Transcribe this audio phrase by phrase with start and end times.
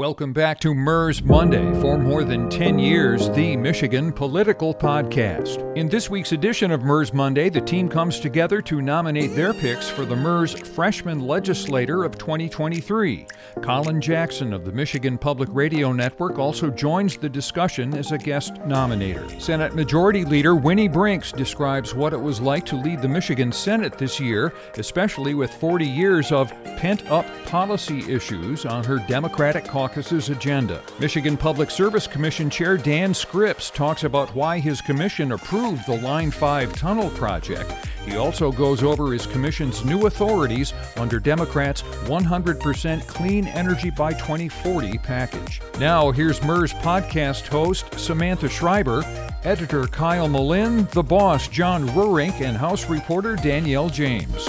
[0.00, 1.78] Welcome back to MIRS Monday.
[1.78, 5.76] For more than 10 years, the Michigan Political Podcast.
[5.76, 9.90] In this week's edition of MIRS Monday, the team comes together to nominate their picks
[9.90, 13.26] for the MIRS Freshman Legislator of 2023.
[13.60, 18.54] Colin Jackson of the Michigan Public Radio Network also joins the discussion as a guest
[18.64, 19.38] nominator.
[19.38, 23.98] Senate Majority Leader Winnie Brinks describes what it was like to lead the Michigan Senate
[23.98, 29.89] this year, especially with 40 years of pent up policy issues on her Democratic caucus
[29.90, 30.80] caucus's agenda.
[31.00, 36.30] Michigan Public Service Commission Chair Dan Scripps talks about why his commission approved the Line
[36.30, 37.72] 5 tunnel project.
[38.06, 44.96] He also goes over his commission's new authorities under Democrats' 100% Clean Energy by 2040
[44.98, 45.60] package.
[45.80, 49.02] Now, here's MIRS podcast host Samantha Schreiber,
[49.42, 54.48] editor Kyle Melinn, the boss John Reurink, and House reporter Danielle James.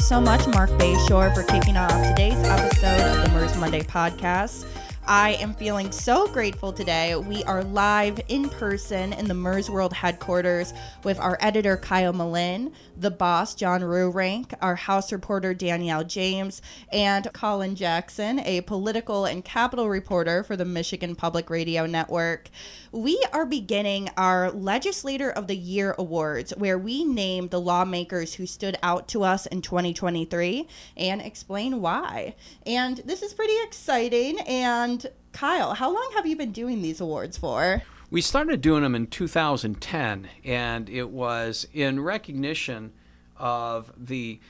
[0.00, 4.64] So much, Mark Bayshore, for kicking off today's episode of the MIRS Monday podcast.
[5.10, 7.16] I am feeling so grateful today.
[7.16, 12.72] We are live in person in the MIRS World headquarters with our editor, Kyle Melinn,
[12.96, 16.60] the boss, John Reurink, our house reporter, Danielle James,
[16.92, 22.50] and Colin Jackson, a political and capital reporter for the Michigan Public Radio Network.
[22.92, 28.46] We are beginning our Legislator of the Year Awards, where we name the lawmakers who
[28.46, 32.34] stood out to us in 2023 and explain why.
[32.64, 34.40] And this is pretty exciting.
[34.40, 37.82] And Kyle, how long have you been doing these awards for?
[38.10, 42.92] We started doing them in 2010, and it was in recognition
[43.36, 44.40] of the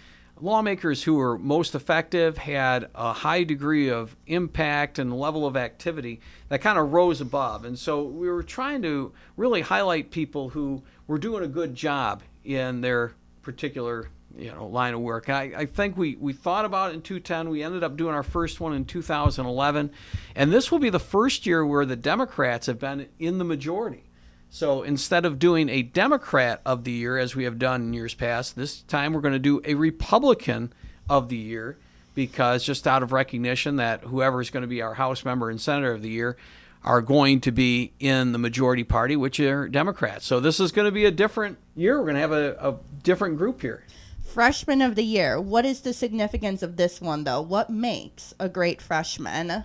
[0.40, 6.20] lawmakers who were most effective, had a high degree of impact and level of activity
[6.48, 7.64] that kind of rose above.
[7.64, 12.22] And so we were trying to really highlight people who were doing a good job
[12.44, 15.28] in their particular you know line of work.
[15.28, 17.50] I, I think we, we thought about it in 2010.
[17.50, 19.90] We ended up doing our first one in 2011,
[20.34, 24.04] and this will be the first year where the Democrats have been in the majority.
[24.50, 28.14] So instead of doing a Democrat of the year as we have done in years
[28.14, 30.72] past, this time we're going to do a Republican
[31.08, 31.76] of the year
[32.14, 35.60] because just out of recognition that whoever is going to be our House member and
[35.60, 36.36] Senator of the year
[36.82, 40.24] are going to be in the majority party, which are Democrats.
[40.24, 41.98] So this is going to be a different year.
[41.98, 43.84] We're going to have a, a different group here.
[44.22, 45.40] Freshman of the year.
[45.40, 47.40] What is the significance of this one, though?
[47.40, 49.64] What makes a great freshman?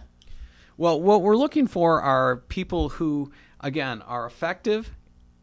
[0.77, 3.31] Well, what we're looking for are people who,
[3.63, 4.91] again, are effective,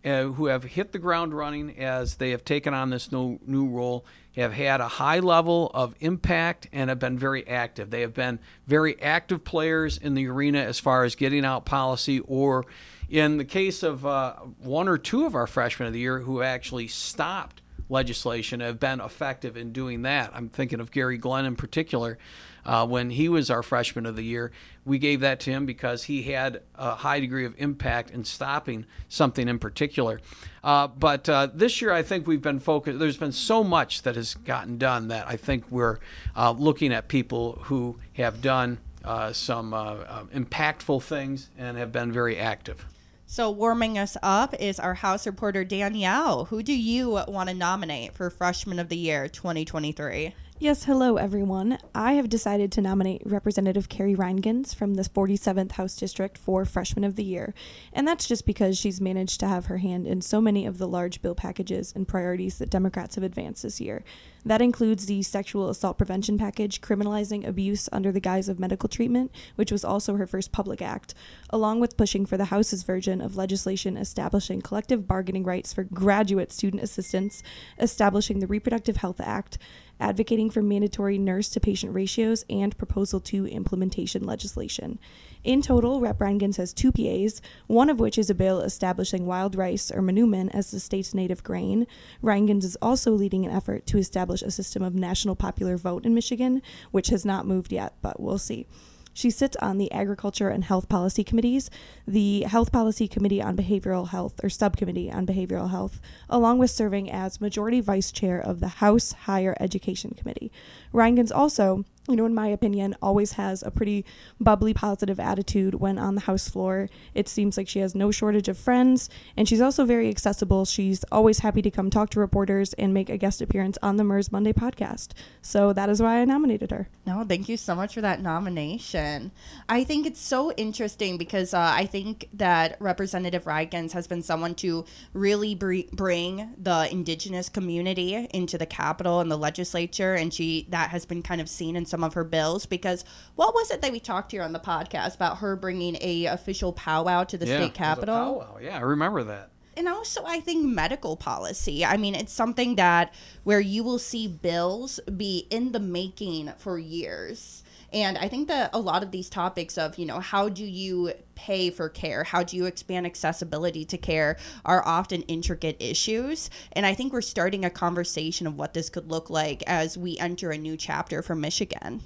[0.04, 3.68] uh, who have hit the ground running as they have taken on this new, new
[3.68, 4.04] role,
[4.36, 7.90] have had a high level of impact, and have been very active.
[7.90, 12.20] They have been very active players in the arena as far as getting out policy,
[12.20, 12.64] or
[13.08, 16.42] in the case of uh, one or two of our freshmen of the year who
[16.42, 20.30] actually stopped legislation have been effective in doing that.
[20.32, 22.18] I'm thinking of Gary Glenn in particular.
[22.64, 24.52] Uh, when he was our freshman of the year,
[24.90, 28.84] we gave that to him because he had a high degree of impact in stopping
[29.08, 30.20] something in particular.
[30.64, 32.98] Uh, but uh, this year, I think we've been focused.
[32.98, 35.98] There's been so much that has gotten done that I think we're
[36.34, 42.10] uh, looking at people who have done uh, some uh, impactful things and have been
[42.10, 42.84] very active.
[43.26, 46.46] So, warming us up is our house reporter, Danielle.
[46.46, 50.34] Who do you want to nominate for Freshman of the Year 2023?
[50.62, 51.78] Yes, hello everyone.
[51.94, 57.02] I have decided to nominate Representative Carrie Rheingans from the 47th House District for Freshman
[57.02, 57.54] of the Year,
[57.94, 60.86] and that's just because she's managed to have her hand in so many of the
[60.86, 64.04] large bill packages and priorities that Democrats have advanced this year.
[64.44, 69.30] That includes the sexual assault prevention package, criminalizing abuse under the guise of medical treatment,
[69.56, 71.14] which was also her first public act,
[71.50, 76.52] along with pushing for the House's version of legislation establishing collective bargaining rights for graduate
[76.52, 77.42] student assistants,
[77.78, 79.58] establishing the Reproductive Health Act,
[80.00, 84.98] advocating for mandatory nurse to patient ratios, and Proposal 2 implementation legislation.
[85.42, 86.18] In total, Rep.
[86.18, 90.50] Rheingans has two PAs, one of which is a bill establishing wild rice or manoomin
[90.54, 91.86] as the state's native grain.
[92.22, 96.14] Rheingans is also leading an effort to establish a system of national popular vote in
[96.14, 98.66] Michigan, which has not moved yet, but we'll see.
[99.12, 101.68] She sits on the Agriculture and Health Policy Committees,
[102.06, 107.10] the Health Policy Committee on Behavioral Health, or Subcommittee on Behavioral Health, along with serving
[107.10, 110.52] as Majority Vice Chair of the House Higher Education Committee.
[110.92, 114.04] Rheingans also you know, in my opinion, always has a pretty
[114.40, 116.88] bubbly, positive attitude when on the House floor.
[117.14, 120.64] It seems like she has no shortage of friends, and she's also very accessible.
[120.64, 124.04] She's always happy to come talk to reporters and make a guest appearance on the
[124.04, 125.12] MIRS Monday podcast.
[125.42, 126.88] So that is why I nominated her.
[127.06, 129.32] No, thank you so much for that nomination.
[129.68, 134.54] I think it's so interesting because uh, I think that Representative Rheingans has been someone
[134.56, 140.66] to really br- bring the indigenous community into the Capitol and the legislature, and she
[140.70, 142.66] that has been kind of seen in some of her bills.
[142.66, 143.04] Because
[143.34, 146.72] what was it that we talked here on the podcast about her bringing a official
[146.72, 148.14] powwow to the yeah, state capitol?
[148.14, 148.58] Powwow.
[148.60, 149.50] Yeah, I remember that.
[149.76, 151.84] and also I think medical policy.
[151.84, 153.14] I mean, it's something that
[153.44, 157.59] where you will see bills be in the making for years.
[157.92, 161.12] And I think that a lot of these topics of, you know, how do you
[161.34, 162.22] pay for care?
[162.22, 166.50] How do you expand accessibility to care are often intricate issues.
[166.72, 170.18] And I think we're starting a conversation of what this could look like as we
[170.18, 172.02] enter a new chapter for Michigan.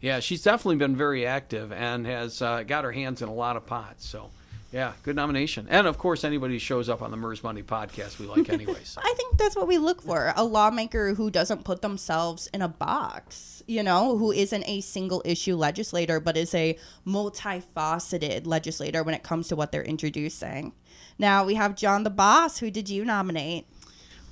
[0.00, 3.56] Yeah, she's definitely been very active and has uh, got her hands in a lot
[3.56, 4.06] of pots.
[4.06, 4.30] So,
[4.72, 5.66] yeah, good nomination.
[5.68, 8.96] And of course, anybody who shows up on the MIRS Monday podcast, we like anyways.
[9.02, 12.68] I think that's what we look for a lawmaker who doesn't put themselves in a
[12.68, 19.14] box, you know, who isn't a single issue legislator, but is a multifaceted legislator when
[19.14, 20.72] it comes to what they're introducing.
[21.18, 22.58] Now we have John the Boss.
[22.58, 23.66] Who did you nominate?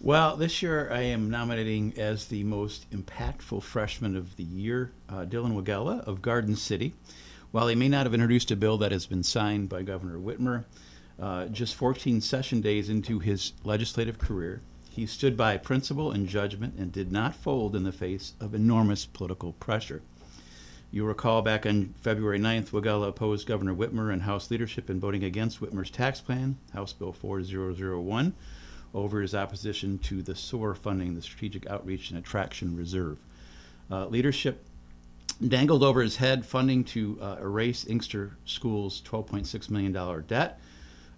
[0.00, 5.24] Well, this year I am nominating as the most impactful freshman of the year uh,
[5.24, 6.94] Dylan Wegela of Garden City.
[7.50, 10.64] While he may not have introduced a bill that has been signed by Governor Whitmer,
[11.18, 14.60] uh, just 14 session days into his legislative career,
[14.90, 19.06] he stood by principle and judgment and did not fold in the face of enormous
[19.06, 20.02] political pressure.
[20.90, 25.24] You recall back on February 9th, Wegela opposed Governor Whitmer and House leadership in voting
[25.24, 28.34] against Whitmer's tax plan, House Bill 4001
[28.94, 33.18] over his opposition to the SOAR funding, the Strategic Outreach and Attraction Reserve.
[33.90, 34.64] Uh, leadership
[35.46, 40.60] dangled over his head funding to uh, erase Inkster School's $12.6 million debt.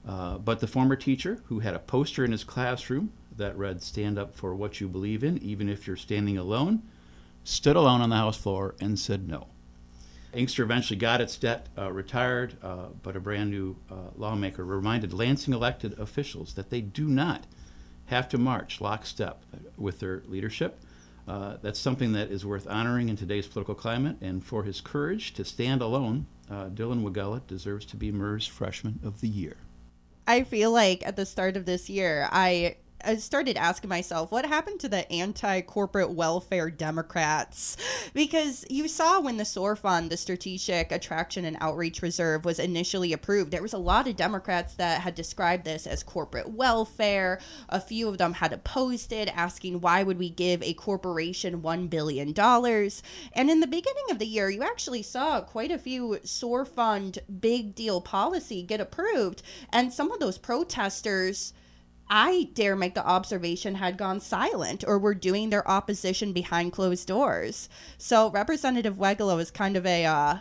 [0.07, 4.19] Uh, but the former teacher, who had a poster in his classroom that read, Stand
[4.19, 6.83] up for what you believe in, even if you're standing alone,
[7.45, 9.47] stood alone on the House floor and said no.
[10.33, 15.13] Inkster eventually got its debt uh, retired, uh, but a brand new uh, lawmaker reminded
[15.13, 17.47] Lansing elected officials that they do not
[18.07, 19.43] have to march lockstep
[19.77, 20.81] with their leadership.
[21.29, 25.33] Uh, that's something that is worth honoring in today's political climate, and for his courage
[25.35, 29.57] to stand alone, uh, Dylan Wegela deserves to be MIRS Freshman of the Year.
[30.27, 34.45] I feel like at the start of this year, I I started asking myself what
[34.45, 37.77] happened to the anti corporate welfare Democrats?
[38.15, 43.13] Because you saw when the SOAR Fund, the Strategic Attraction and Outreach Reserve, was initially
[43.13, 47.41] approved, there was a lot of Democrats that had described this as corporate welfare.
[47.69, 51.91] A few of them had opposed it, asking why would we give a corporation $1
[51.91, 52.29] billion?
[52.39, 57.19] And in the beginning of the year, you actually saw quite a few SOAR Fund
[57.41, 59.43] big deal policy get approved.
[59.73, 61.53] And some of those protesters
[62.13, 67.07] I dare make the observation had gone silent or were doing their opposition behind closed
[67.07, 67.69] doors.
[67.99, 70.39] So Representative Wegela is kind of a, uh,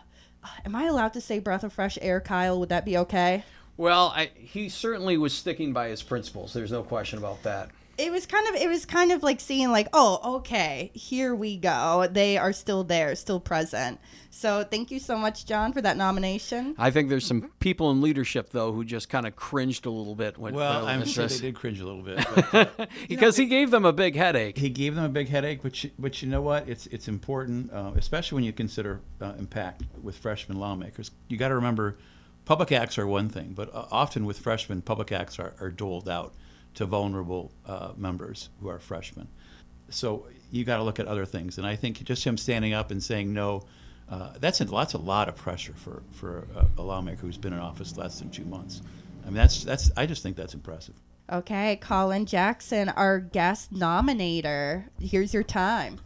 [0.66, 2.60] am I allowed to say breath of fresh air, Kyle?
[2.60, 3.44] Would that be okay?
[3.78, 6.54] Well, I, he certainly was sticking by his principles.
[6.54, 7.70] There's no question about that.
[8.00, 11.58] It was kind of it was kind of like seeing like oh okay here we
[11.58, 14.00] go they are still there still present
[14.32, 18.02] so thank you so much John for that nomination I think there's some people in
[18.02, 21.42] leadership though who just kind of cringed a little bit when Well, I'm sure says-
[21.42, 22.26] they did cringe a little bit.
[22.52, 24.58] But, because he gave them a big headache.
[24.58, 26.70] he gave them a big headache, but you, but you know what?
[26.70, 31.12] It's it's important, uh, especially when you consider uh, impact with freshman lawmakers.
[31.28, 31.98] You got to remember,
[32.46, 36.08] public acts are one thing, but uh, often with freshmen, public acts are, are doled
[36.08, 36.34] out
[36.80, 39.28] to vulnerable uh, members who are freshmen.
[39.90, 42.90] So you got to look at other things, and I think just him standing up
[42.90, 43.64] and saying no.
[44.10, 47.52] Uh, that's a, that's a lot of pressure for, for a, a lawmaker who's been
[47.52, 48.82] in office less than two months.
[49.24, 50.96] I mean, that's that's I just think that's impressive.
[51.30, 56.00] okay Colin Jackson our guest nominator here's your time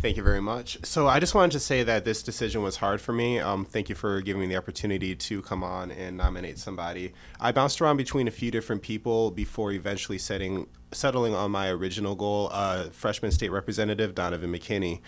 [0.00, 0.78] Thank you very much.
[0.84, 3.40] So I just wanted to say that this decision was hard for me.
[3.40, 7.14] Um, thank you for giving me the opportunity to come on and nominate somebody.
[7.40, 12.14] I bounced around between a few different people before eventually setting settling on my original
[12.14, 15.00] goal, uh, freshman state representative Donovan McKinney.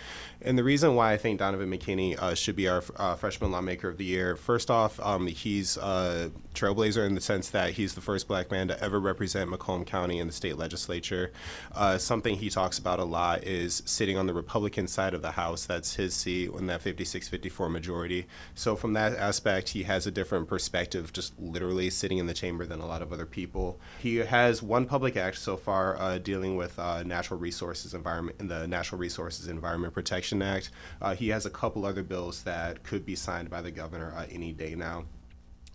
[0.42, 3.88] And the reason why I think Donovan McKinney uh, should be our uh, freshman lawmaker
[3.88, 8.00] of the year, first off, um, he's a trailblazer in the sense that he's the
[8.00, 11.32] first black man to ever represent Macomb County in the state legislature.
[11.75, 15.32] Uh, something he talks about a lot is sitting on the Republican side of the
[15.32, 15.64] House.
[15.64, 18.26] That's his seat in that 56 54 majority.
[18.54, 22.66] So, from that aspect, he has a different perspective, just literally sitting in the chamber
[22.66, 23.78] than a lot of other people.
[23.99, 28.37] He has one public act so far far uh, dealing with uh, natural resources environment
[28.41, 30.73] in the Natural Resources Environment Protection Act.
[31.00, 34.27] Uh, he has a couple other bills that could be signed by the governor uh,
[34.33, 35.05] any day now.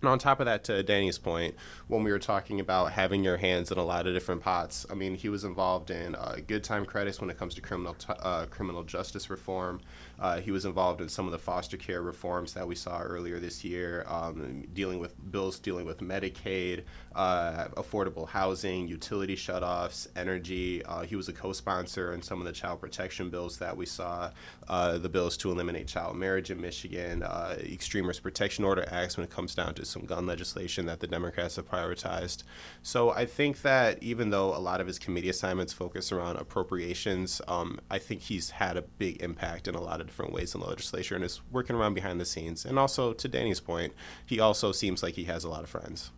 [0.02, 1.54] And on top of that, to Danny's point,
[1.88, 4.94] when we were talking about having your hands in a lot of different pots, I
[4.94, 8.12] mean, he was involved in uh, good time credits when it comes to criminal t-
[8.18, 9.80] uh, criminal justice reform.
[10.18, 13.38] Uh, he was involved in some of the foster care reforms that we saw earlier
[13.38, 20.84] this year, um, dealing with bills dealing with Medicaid, uh, affordable housing, utility shutoffs, energy.
[20.84, 24.30] Uh, he was a co-sponsor in some of the child protection bills that we saw,
[24.68, 27.22] uh, the bills to eliminate child marriage in Michigan,
[27.60, 31.06] extreme risk protection order acts when it comes down to some gun legislation that the
[31.06, 32.42] Democrats have prioritized.
[32.82, 37.40] So I think that even though a lot of his committee assignments focus around appropriations,
[37.48, 40.60] um, I think he's had a big impact in a lot of different ways in
[40.60, 42.64] the legislature and is working around behind the scenes.
[42.64, 43.92] And also, to Danny's point,
[44.24, 46.10] he also seems like he has a lot of friends.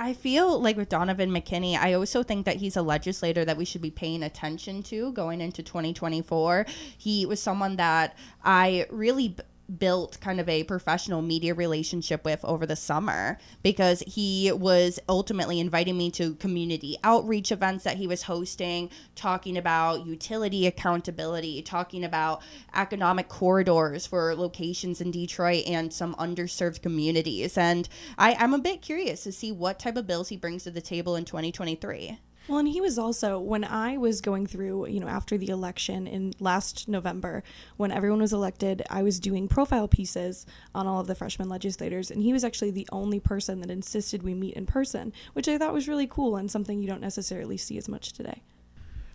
[0.00, 3.66] I feel like with Donovan McKinney, I also think that he's a legislator that we
[3.66, 6.64] should be paying attention to going into 2024.
[6.96, 9.36] He was someone that I really
[9.78, 15.60] built kind of a professional media relationship with over the summer because he was ultimately
[15.60, 22.04] inviting me to community outreach events that he was hosting, talking about utility accountability, talking
[22.04, 22.42] about
[22.74, 27.56] economic corridors for locations in Detroit and some underserved communities.
[27.56, 30.70] And I, I'm a bit curious to see what type of bills he brings to
[30.70, 32.18] the table in 2023.
[32.50, 36.08] Well, and he was also when I was going through, you know, after the election
[36.08, 37.44] in last November,
[37.76, 42.10] when everyone was elected, I was doing profile pieces on all of the freshman legislators,
[42.10, 45.58] and he was actually the only person that insisted we meet in person, which I
[45.58, 48.42] thought was really cool and something you don't necessarily see as much today.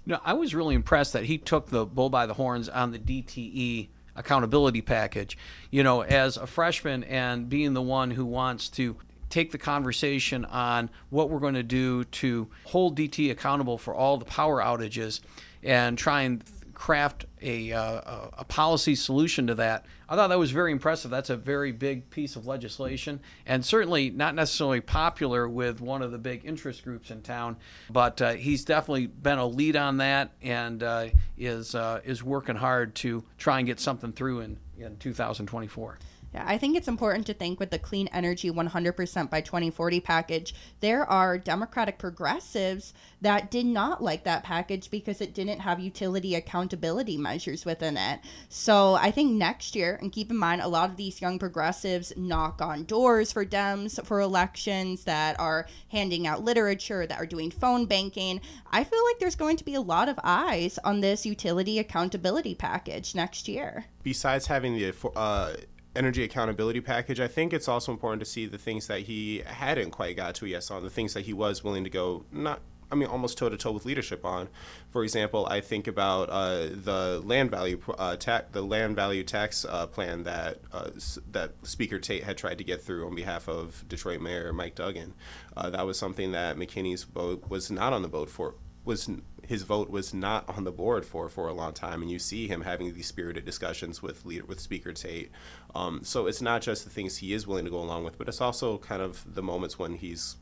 [0.06, 3.00] No, I was really impressed that he took the bull by the horns on the
[3.00, 5.38] DTE accountability package.
[5.72, 8.96] You know, as a freshman and being the one who wants to
[9.30, 14.18] take the conversation on what we're going to do to hold DTE accountable for all
[14.18, 15.22] the power outages
[15.64, 16.44] and try and
[16.76, 19.86] craft a, uh, a policy solution to that.
[20.08, 21.10] I thought that was very impressive.
[21.10, 26.12] That's a very big piece of legislation, and certainly not necessarily popular with one of
[26.12, 27.58] the big interest groups in town.
[27.90, 32.56] But uh, he's definitely been a lead on that, and uh, is uh, is working
[32.56, 35.98] hard to try and get something through in in 2024.
[36.36, 40.54] Yeah, I think it's important to think with the Clean Energy 100% by 2040 package,
[40.82, 46.36] there are Democratic progressives that did not like that package because it didn't have utility
[46.36, 48.20] accountability measures within it.
[48.50, 52.12] So I think next year, and keep in mind, a lot of these young progressives
[52.18, 57.50] knock on doors for Dems for elections that are handing out literature, that are doing
[57.50, 58.42] phone banking.
[58.70, 62.56] I feel like there's going to be a lot of eyes on this utility accountability
[62.56, 63.86] package next year.
[64.04, 65.54] Besides having the uh,
[65.96, 69.92] energy accountability package, I think it's also important to see the things that he hadn't
[69.92, 72.62] quite got to yet on, the things that he was willing to go not
[72.92, 74.48] I mean, almost toe to toe with leadership on.
[74.92, 79.66] For example, I think about uh, the land value uh, tax, the land value tax
[79.66, 80.92] uh, plan that uh,
[81.32, 85.14] that Speaker Tate had tried to get through on behalf of Detroit Mayor Mike Duggan.
[85.58, 89.10] Uh, that was something that McKinney's vote was not on the vote for was
[89.48, 92.48] his vote was not on the board for for a long time, and you see
[92.48, 95.32] him having these spirited discussions with leader with Speaker Tate.
[95.74, 98.28] Um, so it's not just the things he is willing to go along with, but
[98.28, 100.38] it's also kind of the moments when he's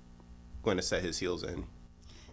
[0.63, 1.65] going to set his heels in.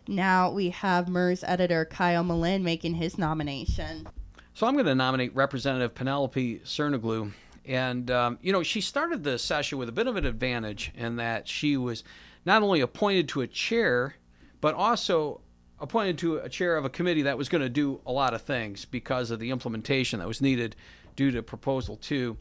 [0.09, 4.09] Now we have MIRS editor Kyle Melinn making his nomination.
[4.55, 7.33] So I'm going to nominate Representative Penelope Tsernoglou.
[7.65, 11.17] And, um, you know, she started the session with a bit of an advantage in
[11.17, 12.03] that she was
[12.45, 14.17] not only appointed to a chair,
[14.61, 15.41] but also
[15.81, 18.43] appointed to a chair of a committee that was going to do a lot of
[18.43, 20.77] things because of the implementation that was needed
[21.17, 22.37] due to proposal two.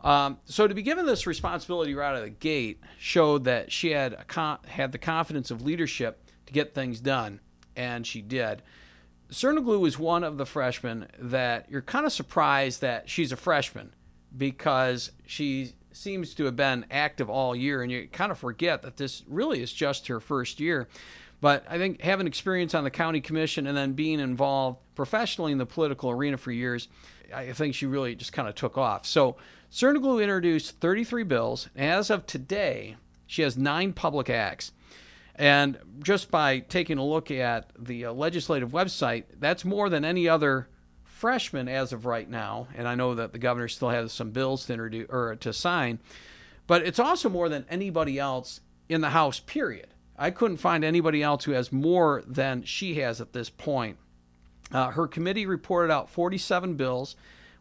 [0.00, 3.90] Um, so to be given this responsibility right out of the gate showed that she
[3.90, 4.16] had
[4.66, 7.40] had the confidence of leadership to get things done,
[7.76, 8.62] and she did.
[9.30, 13.92] Tsernoglou is one of the freshmen that you're kind of surprised that she's a freshman
[14.36, 18.96] because she seems to have been active all year, and you kind of forget that
[18.96, 20.88] this really is just her first year.
[21.40, 25.58] But I think having experience on the county commission and then being involved professionally in
[25.58, 26.88] the political arena for years,
[27.32, 29.06] I think she really just kind of took off.
[29.06, 29.36] So
[29.70, 31.68] Tsernoglou introduced 33 bills.
[31.76, 34.72] As of today, she has nine public acts.
[35.36, 40.28] And just by taking a look at the uh, legislative website, that's more than any
[40.28, 40.68] other
[41.04, 42.66] freshman as of right now.
[42.74, 46.00] And I know that the governor still has some bills to introduce or to sign,
[46.66, 49.38] but it's also more than anybody else in the House.
[49.38, 49.88] Period.
[50.18, 53.96] I couldn't find anybody else who has more than she has at this point.
[54.72, 57.16] Uh, her committee reported out 47 bills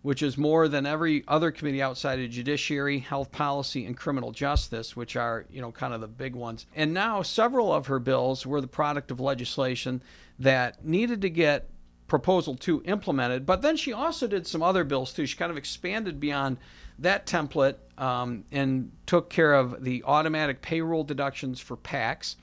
[0.08, 4.96] which is more than every other committee outside of judiciary, health policy, and criminal justice,
[4.96, 6.66] which are, you know, kind of the big ones.
[6.76, 10.02] And now several of her bills were the product of legislation
[10.40, 11.70] that needed to get
[12.08, 13.46] proposal two implemented.
[13.46, 15.26] But then she also did some other bills too.
[15.26, 16.58] She kind of expanded beyond
[17.00, 22.36] that template um, and took care of the automatic payroll deductions for PACs,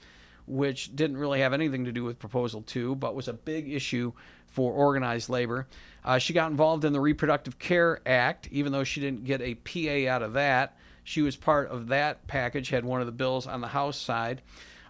[0.46, 4.12] which didn't really have anything to do with proposal two, but was a big issue
[4.46, 5.66] for organized labor.
[6.04, 9.54] Uh, she got involved in the Reproductive Care Act, even though she didn't get a
[9.54, 10.76] PA out of that.
[11.02, 14.42] She was part of that package, had one of the bills on the House side.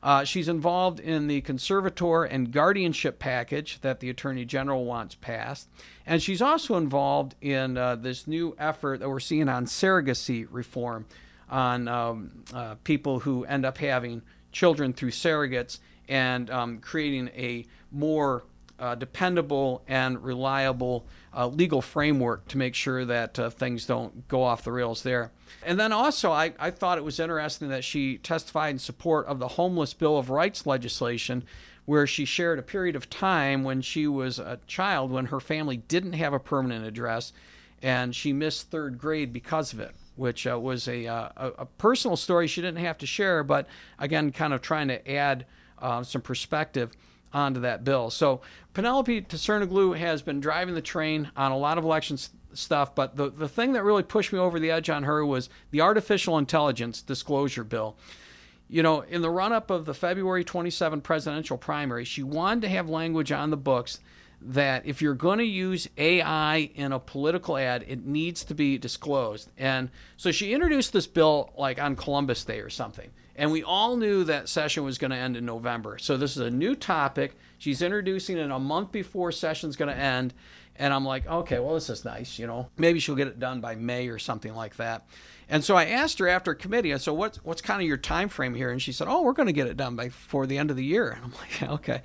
[0.04, 5.66] Uh, she's involved in the conservator and guardianship package that the Attorney General wants passed.
[6.04, 11.06] And she's also involved in uh, this new effort that we're seeing on surrogacy reform
[11.49, 14.20] on um, uh, people who end up having
[14.52, 18.44] children through surrogates and um, creating a more
[18.78, 21.04] uh, dependable and reliable
[21.37, 25.31] uh, legal framework to make sure that uh, things don't go off the rails there.
[25.64, 29.38] And then also, I, I thought it was interesting that she testified in support of
[29.38, 31.45] the Homeless Bill of Rights legislation,
[31.85, 35.76] where she shared a period of time when she was a child when her family
[35.76, 37.33] didn't have a permanent address
[37.85, 39.95] and she missed third grade because of it.
[40.16, 43.66] Which uh, was a, uh, a, personal story she didn't have to share, but
[43.99, 45.45] again, kind of trying to add
[45.81, 46.93] uh, some perspective
[47.35, 48.09] onto that bill.
[48.09, 48.41] So
[48.73, 52.17] Penelope Tsernoglou has been driving the train on a lot of election
[52.55, 55.50] stuff, but the, the thing that really pushed me over the edge on her was
[55.71, 57.97] the artificial intelligence disclosure bill.
[58.69, 62.69] You know, in the run up of the February 27 presidential primary, she wanted to
[62.71, 64.00] have language on the books
[64.41, 68.79] that if you're going to use AI in a political ad, it needs to be
[68.79, 69.50] disclosed.
[69.57, 73.11] And so she introduced this bill like on Columbus Day or something.
[73.37, 75.99] And we all knew that session was going to end in November.
[75.99, 77.37] So this is a new topic.
[77.59, 80.35] She's introducing it a month before session's going to end.
[80.76, 82.38] And I'm like, okay, well, this is nice.
[82.38, 85.07] You know, maybe she'll get it done by May or something like that.
[85.49, 88.29] And so I asked her after committee, I said, what's, what's kind of your time
[88.29, 88.71] frame here?
[88.71, 90.85] And she said, oh, we're going to get it done before the end of the
[90.85, 91.11] year.
[91.11, 92.03] And I'm like, okay,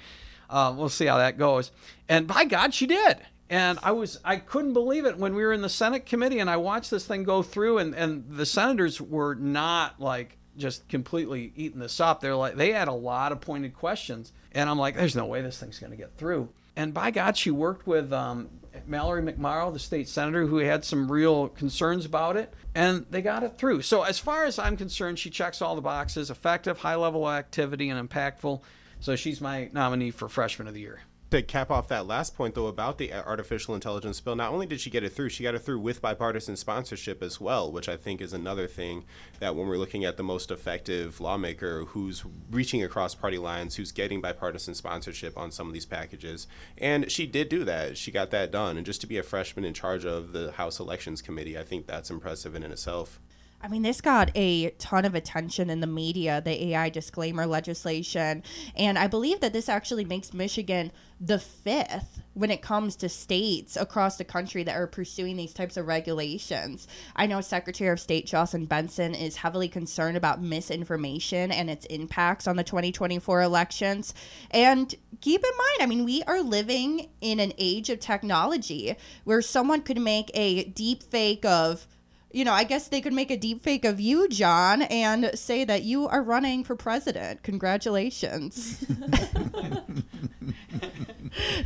[0.50, 1.72] uh, we'll see how that goes.
[2.08, 3.18] And by God, she did
[3.50, 6.50] and I was I couldn't believe it when we were in the Senate committee and
[6.50, 11.52] I watched this thing go through and and the senators were not like just completely
[11.56, 12.22] eating this up.
[12.22, 15.42] They're like they had a lot of pointed questions, and I'm like, there's no way
[15.42, 16.50] this thing's going to get through.
[16.76, 18.50] And by God, she worked with um,
[18.88, 23.44] Mallory McMorrow, the state senator, who had some real concerns about it, and they got
[23.44, 23.82] it through.
[23.82, 27.90] So as far as I'm concerned, she checks all the boxes: effective, high level activity,
[27.90, 28.62] and impactful.
[29.00, 31.00] So she's my nominee for freshman of the year
[31.30, 34.80] to cap off that last point though about the artificial intelligence bill not only did
[34.80, 37.96] she get it through she got it through with bipartisan sponsorship as well which i
[37.96, 39.04] think is another thing
[39.40, 43.92] that when we're looking at the most effective lawmaker who's reaching across party lines who's
[43.92, 46.48] getting bipartisan sponsorship on some of these packages.
[46.78, 47.98] And she did do that.
[47.98, 48.78] She got that done.
[48.78, 51.86] And just to be a freshman in charge of the house elections committee i think
[51.86, 53.20] that's impressive in itself
[53.62, 58.44] I mean, this got a ton of attention in the media, the AI disclaimer legislation.
[58.76, 63.76] And I believe that this actually makes Michigan the fifth when it comes to states
[63.76, 66.88] across the country that are pursuing these types of regulations.
[67.18, 72.48] I know Secretary of State Jocelyn Benson is heavily concerned about misinformation and its impacts
[72.48, 74.14] on the 2024 elections.
[74.52, 78.96] And keep in mind, I mean, we are living in an age of technology
[79.26, 81.86] where someone could make a deep fake of
[82.32, 85.66] you know, I guess they could make a deep fake of you, John, and say
[85.66, 87.42] that you are running for president.
[87.44, 88.80] Congratulations.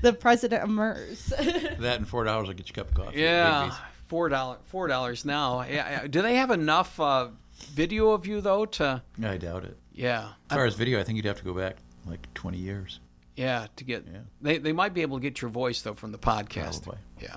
[0.02, 1.26] the president of MIRS.
[1.80, 3.20] that and four dollars will get you a cup of coffee.
[3.20, 3.76] Yeah,
[4.08, 5.64] four dollar, four dollars now.
[5.64, 7.28] Yeah, do they have enough uh,
[7.74, 9.02] video of you though to?
[9.24, 9.78] I doubt it.
[9.94, 10.30] Yeah.
[10.50, 13.00] As far as video, I think you'd have to go back like twenty years.
[13.36, 14.06] Yeah, to get.
[14.12, 14.20] Yeah.
[14.42, 16.84] They they might be able to get your voice though from the podcast.
[16.84, 17.00] Probably.
[17.22, 17.36] Yeah.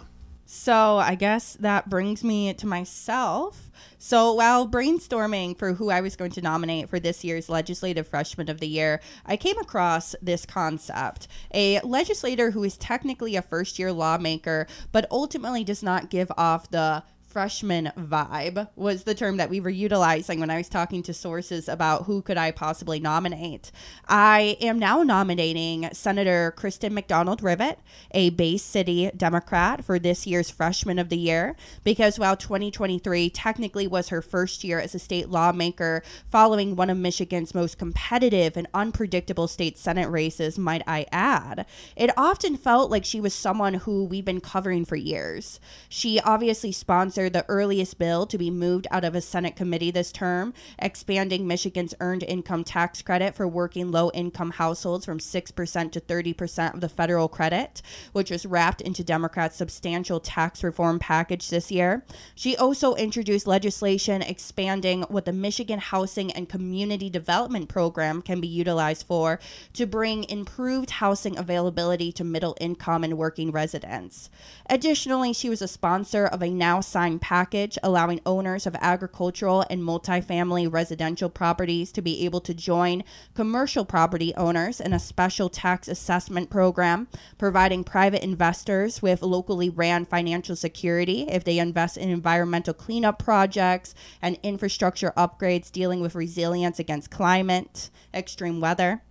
[0.48, 3.68] So I guess that brings me to myself.
[3.98, 8.48] So while brainstorming for who I was going to nominate for this year's Legislative Freshman
[8.48, 11.26] of the Year, I came across this concept.
[11.52, 16.70] A legislator who is technically a first year lawmaker, but ultimately does not give off
[16.70, 17.02] the
[17.37, 21.68] freshman vibe was the term that we were utilizing when I was talking to sources
[21.68, 23.70] about who could I possibly nominate.
[24.09, 27.79] I am now nominating Senator Kristen McDonald Rivet,
[28.12, 33.87] a Bay City Democrat, for this year's Freshman of the Year, because while 2023 technically
[33.87, 38.66] was her first year as a state lawmaker, following one of Michigan's most competitive and
[38.72, 44.05] unpredictable state Senate races, might I add, it often felt like she was someone who
[44.07, 45.61] we've been covering for years.
[45.90, 49.90] She obviously sponsored considered the earliest bill to be moved out of a Senate committee
[49.90, 55.92] this term, expanding Michigan's earned income tax credit for working low income households from 6%
[55.92, 61.50] to 30% of the federal credit, which was wrapped into Democrats' substantial tax reform package
[61.50, 62.04] this year.
[62.36, 68.48] She also introduced legislation expanding what the Michigan Housing and Community Development Program can be
[68.48, 69.40] utilized for
[69.72, 74.30] to bring improved housing availability to middle income and working residents.
[74.70, 79.83] Additionally, she was a sponsor of a now signed package allowing owners of agricultural and
[79.83, 85.88] multifamily residential properties to be able to join commercial property owners in a special tax
[85.88, 92.74] assessment program, providing private investors with locally ran financial security if they invest in environmental
[92.74, 99.02] cleanup projects and infrastructure upgrades dealing with resilience against climate, extreme weather.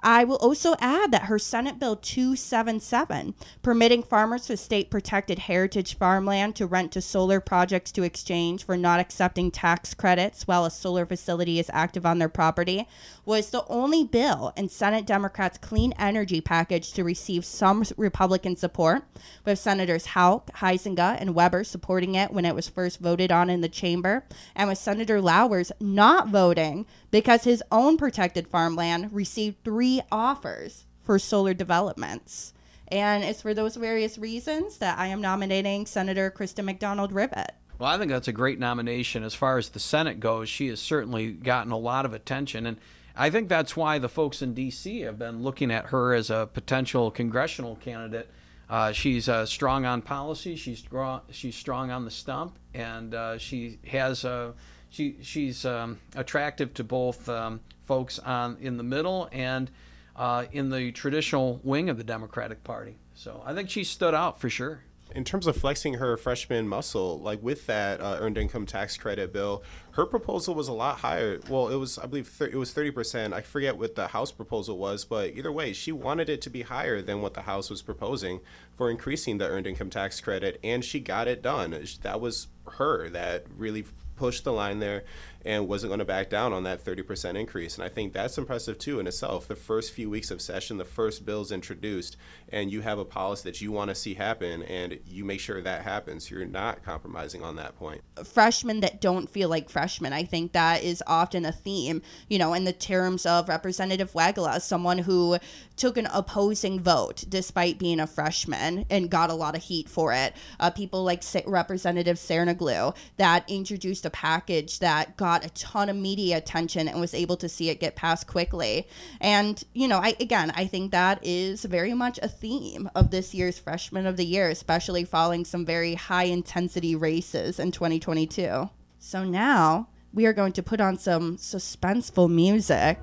[0.00, 5.96] I will also add that her Senate Bill 277, permitting farmers with state protected heritage
[5.96, 10.70] farmland to rent to solar projects to exchange for not accepting tax credits while a
[10.70, 12.86] solar facility is active on their property,
[13.24, 19.02] was the only bill in Senate Democrats' clean energy package to receive some Republican support,
[19.44, 23.60] with Senators Hauck, Huizenga, and Webber supporting it when it was first voted on in
[23.60, 29.85] the chamber, and with Senator Lauwers not voting because his own protected farmland received three
[30.10, 32.52] offers for solar developments.
[32.88, 37.52] And it's for those various reasons that I am nominating Senator Kristen McDonald Rivet.
[37.78, 39.22] Well, I think that's a great nomination.
[39.22, 42.66] As far as the Senate goes, she has certainly gotten a lot of attention.
[42.66, 42.78] And
[43.14, 45.00] I think that's why the folks in D.C.
[45.00, 48.30] have been looking at her as a potential congressional candidate.
[48.68, 50.56] Uh, she's uh, strong on policy.
[50.56, 51.20] She's strong.
[51.30, 54.54] She's strong on the stump, and uh, she has a
[54.90, 59.70] she she's um, attractive to both um, folks on in the middle and
[60.16, 62.96] uh, in the traditional wing of the Democratic Party.
[63.14, 64.82] So I think she stood out for sure
[65.14, 69.32] in terms of flexing her freshman muscle, like with that uh, earned income tax credit
[69.32, 71.40] bill, her proposal was a lot higher.
[71.48, 73.32] Well, it was, I believe, it was thirty percent.
[73.32, 76.62] I forget what the House proposal was, but either way, she wanted it to be
[76.62, 78.40] higher than what the House was proposing
[78.76, 81.70] for increasing the earned income tax credit, and she got it done.
[82.02, 83.84] That was her that really
[84.16, 85.04] pushed the line there
[85.46, 87.76] and wasn't going to back down on that 30% increase.
[87.76, 89.46] And I think that's impressive too in itself.
[89.46, 92.16] The first few weeks of session, the first bill's introduced,
[92.48, 95.62] and you have a policy that you want to see happen, and you make sure
[95.62, 96.30] that happens.
[96.30, 98.02] You're not compromising on that point.
[98.24, 102.52] Freshmen that don't feel like freshmen, I think that is often a theme, you know,
[102.52, 105.38] in the terms of Representative Wegela, someone who
[105.76, 110.12] took an opposing vote despite being a freshman and got a lot of heat for
[110.12, 110.34] it.
[110.58, 115.96] Uh, people like Representative Tsernoglou that introduced a package that got got a ton of
[115.96, 118.88] media attention and was able to see it get passed quickly.
[119.20, 123.34] And, you know, I again, I think that is very much a theme of this
[123.34, 128.70] year's freshman of the year, especially following some very high intensity races in 2022.
[128.98, 132.98] So now we are going to put on some suspenseful music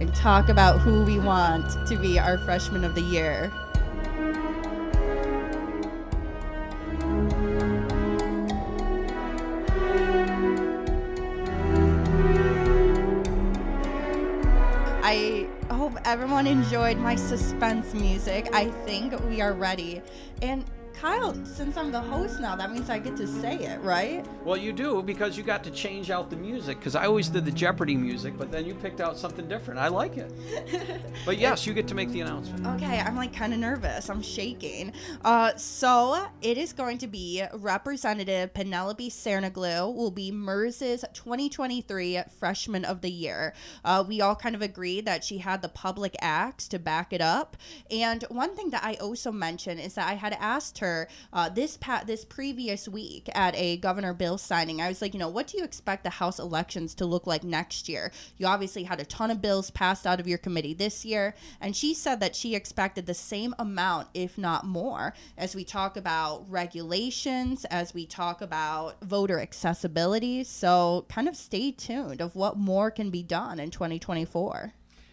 [0.00, 3.52] and talk about who we want to be our freshman of the year.
[15.88, 18.46] Hope everyone enjoyed my suspense music.
[18.52, 20.02] I think we are ready.
[20.42, 20.62] And
[21.00, 24.26] Kyle, since I'm the host now, that means I get to say it, right?
[24.44, 26.80] Well, you do because you got to change out the music.
[26.80, 29.78] Because I always did the Jeopardy music, but then you picked out something different.
[29.78, 30.32] I like it.
[31.24, 32.66] but yes, you get to make the announcement.
[32.82, 34.10] Okay, I'm like kind of nervous.
[34.10, 34.92] I'm shaking.
[35.24, 42.84] Uh, so it is going to be Representative Penelope Tsernoglou will be MIRS's 2023 Freshman
[42.84, 43.54] of the Year.
[43.84, 47.20] Uh, we all kind of agreed that she had the public acts to back it
[47.20, 47.56] up.
[47.88, 50.87] And one thing that I also mentioned is that I had asked her
[51.32, 54.80] uh, this pa- this previous week at a Governor Bill signing.
[54.80, 57.44] I was like, you know, what do you expect the House elections to look like
[57.44, 58.12] next year?
[58.36, 61.74] You obviously had a ton of bills passed out of your committee this year, and
[61.74, 66.44] she said that she expected the same amount, if not more, as we talk about
[66.48, 70.44] regulations, as we talk about voter accessibility.
[70.44, 74.72] So, kind of stay tuned of what more can be done in 2024.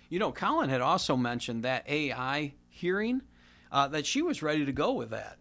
[0.09, 3.21] You know, Colin had also mentioned that AI hearing.
[3.71, 5.37] Uh, that she was ready to go with that.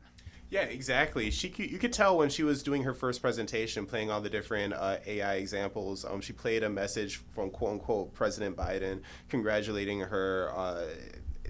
[0.54, 1.32] Yeah, exactly.
[1.32, 4.72] She you could tell when she was doing her first presentation, playing all the different
[4.72, 6.04] uh, AI examples.
[6.04, 10.52] Um, she played a message from quote unquote President Biden, congratulating her.
[10.54, 10.84] Uh,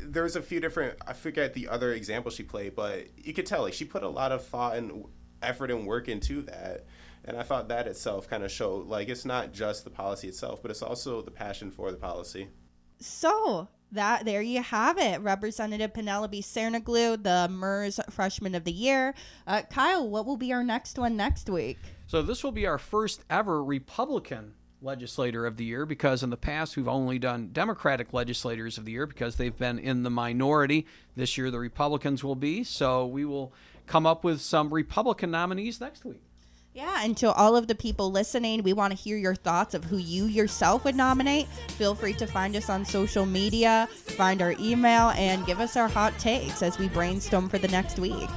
[0.06, 0.96] there's a few different.
[1.06, 4.08] I forget the other example she played, but you could tell like she put a
[4.08, 5.04] lot of thought and
[5.42, 6.86] effort and work into that.
[7.26, 10.62] And I thought that itself kind of showed like it's not just the policy itself,
[10.62, 12.48] but it's also the passion for the policy.
[13.00, 19.14] So, that there you have it representative penelope Tsernoglou, the MIRS freshman of the year
[19.46, 22.78] uh, kyle what will be our next one next week So this will be our
[22.78, 24.54] first ever Republican
[24.84, 28.92] legislator of the year because in the past we've only done Democratic legislators of the
[28.92, 30.86] year because they've been in the minority.
[31.16, 32.62] This year the Republicans will be.
[32.62, 33.52] So we will
[33.86, 36.22] come up with some Republican nominees next week.
[36.74, 39.84] Yeah, and to all of the people listening, we want to hear your thoughts of
[39.84, 41.46] who you yourself would nominate.
[41.68, 45.86] Feel free to find us on social media, find our email, and give us our
[45.86, 48.28] hot takes as we brainstorm for the next week.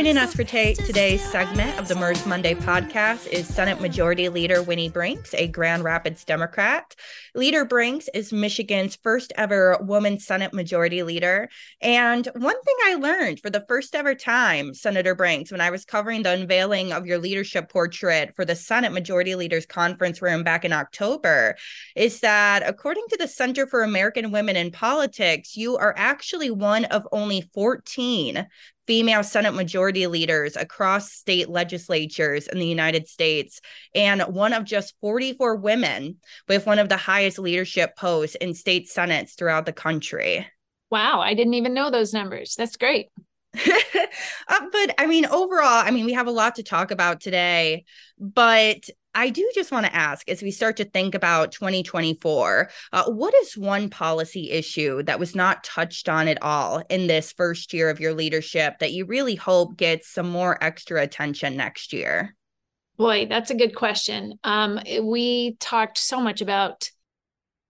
[0.00, 4.62] Joining us for t- today's segment of the MIRS Monday podcast is Senate Majority Leader
[4.62, 6.96] Winnie Brinks, a Grand Rapids Democrat.
[7.34, 11.50] Leader Brinks is Michigan's first ever woman Senate Majority Leader.
[11.82, 15.84] And one thing I learned for the first ever time, Senator Brinks, when I was
[15.84, 20.64] covering the unveiling of your leadership portrait for the Senate Majority Leaders Conference room back
[20.64, 21.56] in October,
[21.94, 26.86] is that according to the Center for American Women in Politics, you are actually one
[26.86, 28.46] of only 14
[28.90, 33.60] female Senate majority leaders across state legislatures in the United States,
[33.94, 36.16] and one of just 44 women
[36.48, 40.44] with one of the highest leadership posts in state senates throughout the country.
[40.90, 42.56] Wow, I didn't even know those numbers.
[42.56, 43.10] That's great.
[43.54, 47.84] uh, but I mean, overall, I mean, we have a lot to talk about today,
[48.18, 53.10] but I do just want to ask as we start to think about 2024, uh,
[53.10, 57.72] what is one policy issue that was not touched on at all in this first
[57.72, 62.36] year of your leadership that you really hope gets some more extra attention next year?
[62.96, 64.38] Boy, that's a good question.
[64.44, 66.90] Um, we talked so much about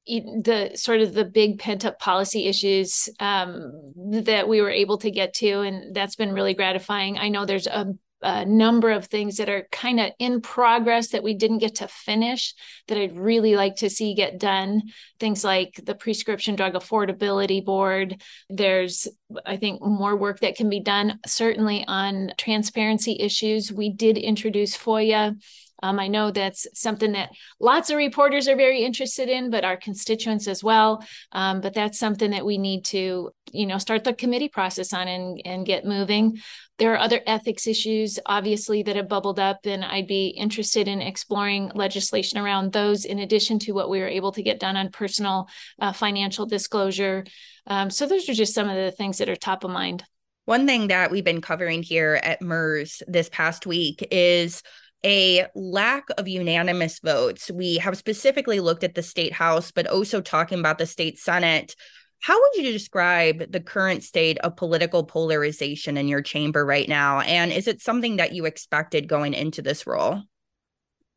[0.07, 3.92] the sort of the big pent up policy issues um,
[4.24, 7.16] that we were able to get to, and that's been really gratifying.
[7.16, 11.22] I know there's a a number of things that are kind of in progress that
[11.22, 12.54] we didn't get to finish
[12.88, 14.83] that I'd really like to see get done.
[15.18, 18.20] Things like the Prescription Drug Affordability Board.
[18.48, 19.09] There's,
[19.46, 23.72] I think, more work that can be done, certainly on transparency issues.
[23.72, 25.37] We did introduce FOIA.
[25.83, 29.76] Um, I know that's something that lots of reporters are very interested in, but our
[29.76, 31.02] constituents as well.
[31.33, 35.09] Um, but that's something that we need to, you know, start the committee process on
[35.09, 36.38] and, and get moving.
[36.80, 41.02] There are other ethics issues, obviously, that have bubbled up, and I'd be interested in
[41.02, 44.90] exploring legislation around those in addition to what we were able to get done on
[44.90, 45.46] personal
[45.78, 47.26] uh, financial disclosure.
[47.66, 50.04] Um, so, those are just some of the things that are top of mind.
[50.46, 54.62] One thing that we've been covering here at MIRS this past week is
[55.04, 57.50] a lack of unanimous votes.
[57.50, 61.74] We have specifically looked at the state house, but also talking about the state senate
[62.20, 67.20] how would you describe the current state of political polarization in your chamber right now?
[67.20, 70.22] And is it something that you expected going into this role?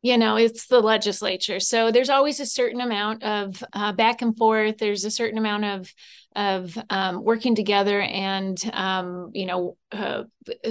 [0.04, 4.38] you know it's the legislature so there's always a certain amount of uh, back and
[4.38, 5.92] forth there's a certain amount of
[6.36, 10.24] of um, working together and um, you know uh,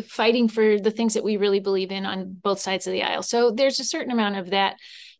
[0.06, 3.22] fighting for the things that we really believe in on both sides of the aisle
[3.22, 4.76] so there's a certain amount of that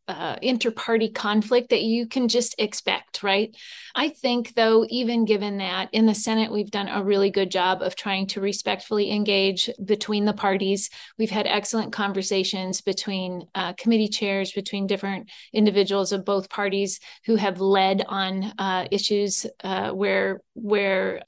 [0.09, 3.55] uh, inter-party conflict that you can just expect right?
[3.95, 7.83] I think though even given that in the senate we've done a really good job
[7.83, 10.91] of trying to respectfully engage between the parties.
[11.19, 17.37] We've had excellent conversations between uh, committee chairs between different individuals of both parties who
[17.37, 21.23] have led on uh, issues uh, where where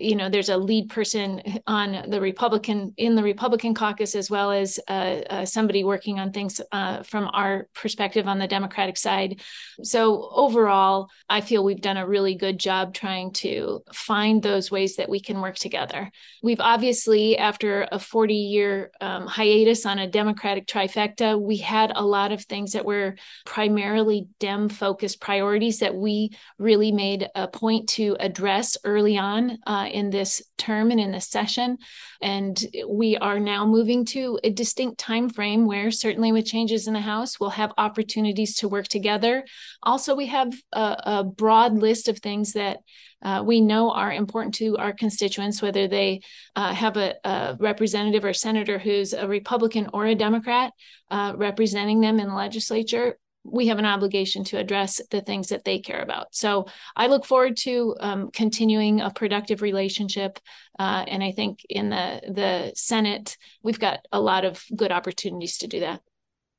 [0.00, 4.50] you know there's a lead person on the republican in the republican caucus as well
[4.50, 9.40] as uh, uh, somebody working on things uh, from our perspective on the democratic side.
[9.82, 14.96] So overall i feel we've done a really good job trying to find those ways
[14.96, 16.10] that we can work together.
[16.42, 22.04] We've obviously after a 40 year um, hiatus on a democratic trifecta we had a
[22.04, 27.88] lot of things that were primarily dem focused priorities that we really made a point
[27.88, 31.78] to address early on uh, in this term and in this session.
[32.20, 36.94] And we are now moving to a distinct time frame where certainly with changes in
[36.94, 39.44] the house we'll have opportunities to work together.
[39.82, 42.78] Also we have a, a broad list of things that
[43.22, 46.22] uh, we know are important to our constituents, whether they
[46.56, 50.72] uh, have a, a, representative or senator who's a Republican or a Democrat
[51.10, 55.64] uh, representing them in the legislature we have an obligation to address the things that
[55.64, 56.34] they care about.
[56.34, 60.38] So I look forward to um, continuing a productive relationship,
[60.78, 65.58] uh, and I think in the the Senate we've got a lot of good opportunities
[65.58, 66.00] to do that.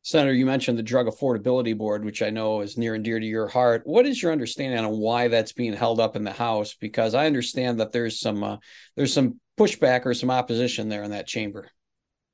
[0.03, 3.25] Senator, you mentioned the Drug Affordability Board, which I know is near and dear to
[3.25, 3.83] your heart.
[3.85, 6.73] What is your understanding on why that's being held up in the House?
[6.73, 8.57] Because I understand that there's some uh,
[8.95, 11.69] there's some pushback or some opposition there in that chamber.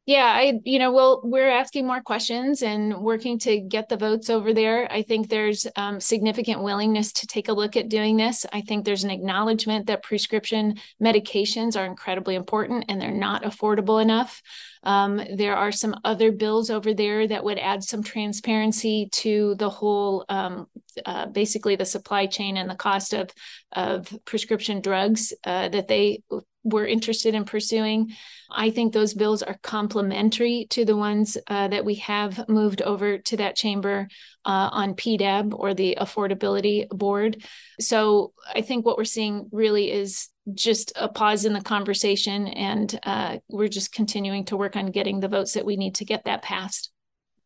[0.08, 4.30] Yeah i you know well we're asking more questions and working to get the votes
[4.30, 4.92] over there.
[4.92, 8.46] I think there's um, significant willingness to take a look at doing this.
[8.52, 14.02] I think there's an acknowledgement that prescription medications are incredibly important and they're not affordable
[14.02, 14.42] enough.
[14.84, 19.70] Um, there are some other bills over there that would add some transparency to the
[19.70, 20.68] whole, um,
[21.06, 23.30] uh, basically the supply chain and the cost of
[23.74, 26.22] of prescription drugs uh, that they
[26.68, 28.12] were interested in pursuing.
[28.50, 33.18] I think those bills are complementary to the ones uh, that we have moved over
[33.18, 34.08] to that chamber
[34.46, 37.44] uh, on PDAB or the Affordability Board.
[37.80, 43.00] So I think what we're seeing really is just a pause in the conversation, and
[43.04, 46.26] uh, we're just continuing to work on getting the votes that we need to get
[46.26, 46.92] that passed.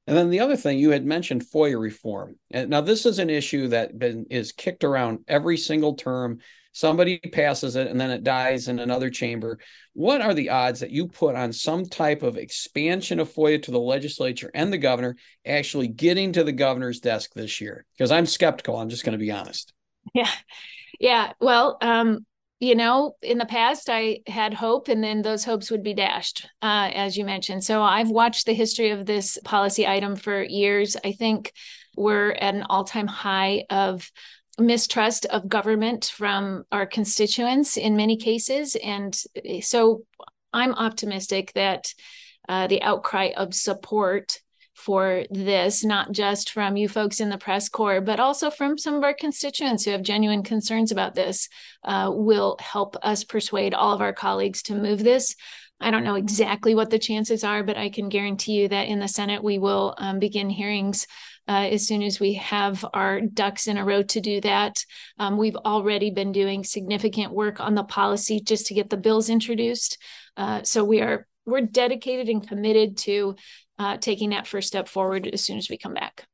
[0.08, 2.36] And then the other thing you had mentioned FOIA reform.
[2.52, 6.40] Now this is an issue that been, is kicked around every single term.
[6.74, 9.60] Somebody passes it and then it dies in another chamber.
[9.94, 13.72] What are the odds that you put on some type of expansion of FOIA to
[13.72, 17.86] the legislature and the governor actually getting to the governor's desk this year?
[17.98, 18.78] Because I'm skeptical.
[18.78, 19.74] I'm just going to be honest.
[20.14, 20.32] Yeah.
[21.00, 21.34] Yeah.
[21.40, 22.26] Well, um,
[22.62, 26.48] you know, in the past, I had hope, and then those hopes would be dashed,
[26.62, 27.64] uh, as you mentioned.
[27.64, 30.96] So I've watched the history of this policy item for years.
[31.04, 31.54] I think
[31.98, 34.12] we're at an all time high of
[34.60, 38.76] mistrust of government from our constituents in many cases.
[38.76, 39.18] And
[39.62, 40.04] so
[40.54, 41.94] I'm optimistic that
[42.50, 44.40] uh, the outcry of support
[44.74, 48.96] for this, not just from you folks in the press corps, but also from some
[48.96, 51.48] of our constituents who have genuine concerns about this,
[51.84, 55.36] uh, will help us persuade all of our colleagues to move this.
[55.80, 59.00] I don't know exactly what the chances are, but I can guarantee you that in
[59.00, 61.08] the Senate, we will um, begin hearings
[61.48, 64.84] uh, as soon as we have our ducks in a row to do that.
[65.18, 69.30] Um, we've already been doing significant work on the policy just to get the bills
[69.30, 69.98] introduced.
[70.38, 73.36] Uh, so we are we're dedicated and committed to
[73.80, 76.26] uh, taking that first step forward as soon as we come back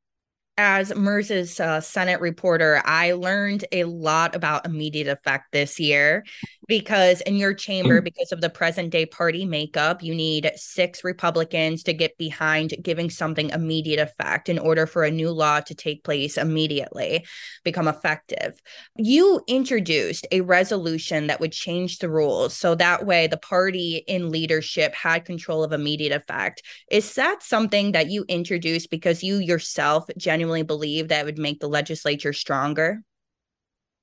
[0.58, 6.26] as MIRS's uh, Senate reporter, I learned a lot about immediate effect this year
[6.68, 8.04] because in your chamber, mm.
[8.04, 13.10] because of the present day party makeup, you need six Republicans to get behind giving
[13.10, 17.26] something immediate effect in order for a new law to take place immediately,
[17.64, 18.60] become effective.
[18.96, 24.32] You introduced a resolution that would change the rules so that way the party in
[24.32, 26.64] leadership had control of immediate effect.
[26.90, 31.60] Is that something that you introduced because you yourself genuinely genuinely believe that would make
[31.60, 33.02] the legislature stronger?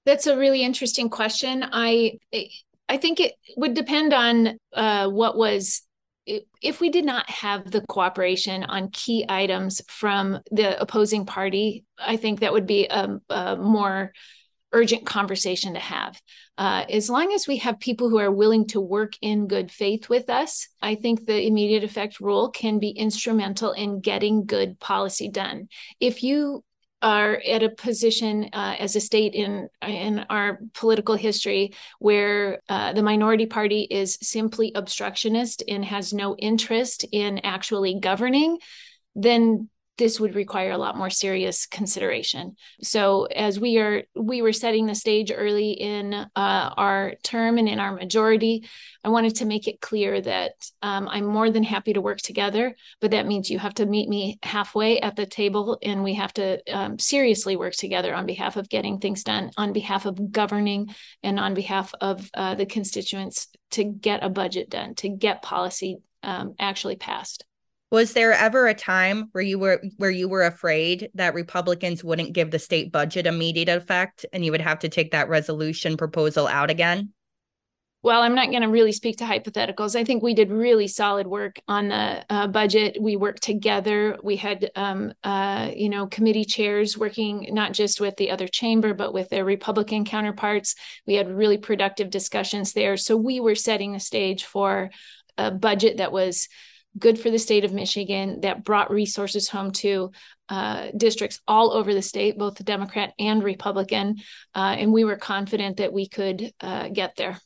[0.06, 1.64] That's a really interesting question.
[1.70, 2.18] I
[2.88, 5.82] I think it would depend on uh, what was
[6.26, 11.84] if we did not have the cooperation on key items from the opposing party.
[11.98, 14.12] I think that would be a, a more
[14.72, 16.20] urgent conversation to have.
[16.56, 20.08] Uh, as long as we have people who are willing to work in good faith
[20.08, 25.28] with us, I think the immediate effect rule can be instrumental in getting good policy
[25.28, 25.68] done.
[26.00, 26.64] If you
[27.04, 32.94] are at a position uh, as a state in in our political history where uh,
[32.94, 38.58] the minority party is simply obstructionist and has no interest in actually governing,
[39.14, 42.56] then this would require a lot more serious consideration.
[42.82, 47.68] So as we are we were setting the stage early in uh, our term and
[47.68, 48.68] in our majority,
[49.04, 50.52] I wanted to make it clear that
[50.82, 54.08] um, I'm more than happy to work together, but that means you have to meet
[54.08, 58.56] me halfway at the table, and we have to um, seriously work together on behalf
[58.56, 63.48] of getting things done, on behalf of governing, and on behalf of uh, the constituents
[63.72, 67.44] to get a budget done, to get policy um, actually passed.
[67.94, 72.32] Was there ever a time where you were where you were afraid that Republicans wouldn't
[72.32, 76.48] give the state budget immediate effect and you would have to take that resolution proposal
[76.48, 77.12] out again?
[78.02, 79.94] Well, I'm not going to really speak to hypotheticals.
[79.94, 82.96] I think we did really solid work on the uh, budget.
[83.00, 84.18] We worked together.
[84.24, 88.92] We had, um, uh, you know, committee chairs working not just with the other chamber,
[88.92, 90.74] but with their Republican counterparts.
[91.06, 92.96] We had really productive discussions there.
[92.96, 94.90] So we were setting the stage for
[95.38, 96.48] a budget that was
[96.98, 100.10] good for the state of Michigan, that brought resources home to
[100.48, 104.16] uh, districts all over the state, both Democrat and Republican.
[104.54, 107.38] Uh, and we were confident that we could uh, get there.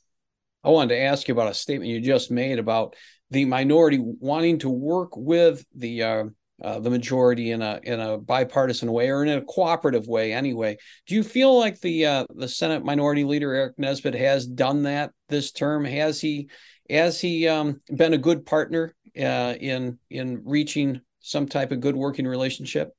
[0.64, 2.96] I wanted to ask you about a statement you just made about
[3.30, 6.24] the minority wanting to work with the uh,
[6.62, 10.76] uh, the majority in a in a bipartisan way or in a cooperative way anyway.
[11.06, 15.12] Do you feel like the uh, the Senate Minority Leader Aric Nesbitt has done that
[15.28, 15.84] this term?
[15.84, 16.48] Has he
[16.90, 21.96] has he um, been a good partner uh, in in reaching some type of good
[21.96, 22.94] working relationship?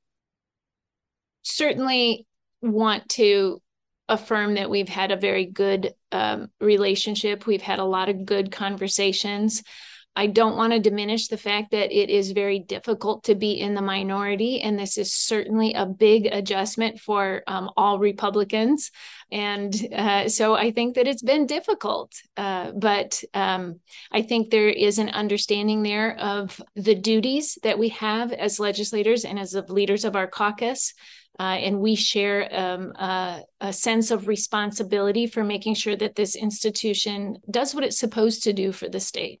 [1.42, 2.26] Certainly,
[2.62, 3.60] want to
[4.08, 7.46] affirm that we've had a very good um, relationship.
[7.46, 9.62] We've had a lot of good conversations.
[10.16, 13.74] I don't want to diminish the fact that it is very difficult to be in
[13.74, 14.60] the minority.
[14.60, 18.90] And this is certainly a big adjustment for um, all Republicans.
[19.30, 22.12] And uh, so I think that it's been difficult.
[22.36, 23.80] Uh, but um,
[24.10, 29.24] I think there is an understanding there of the duties that we have as legislators
[29.24, 30.92] and as the leaders of our caucus.
[31.38, 32.92] Uh, and we share um,
[33.60, 38.52] a sense of responsibility for making sure that this institution does what it's supposed to
[38.52, 39.40] do for the state.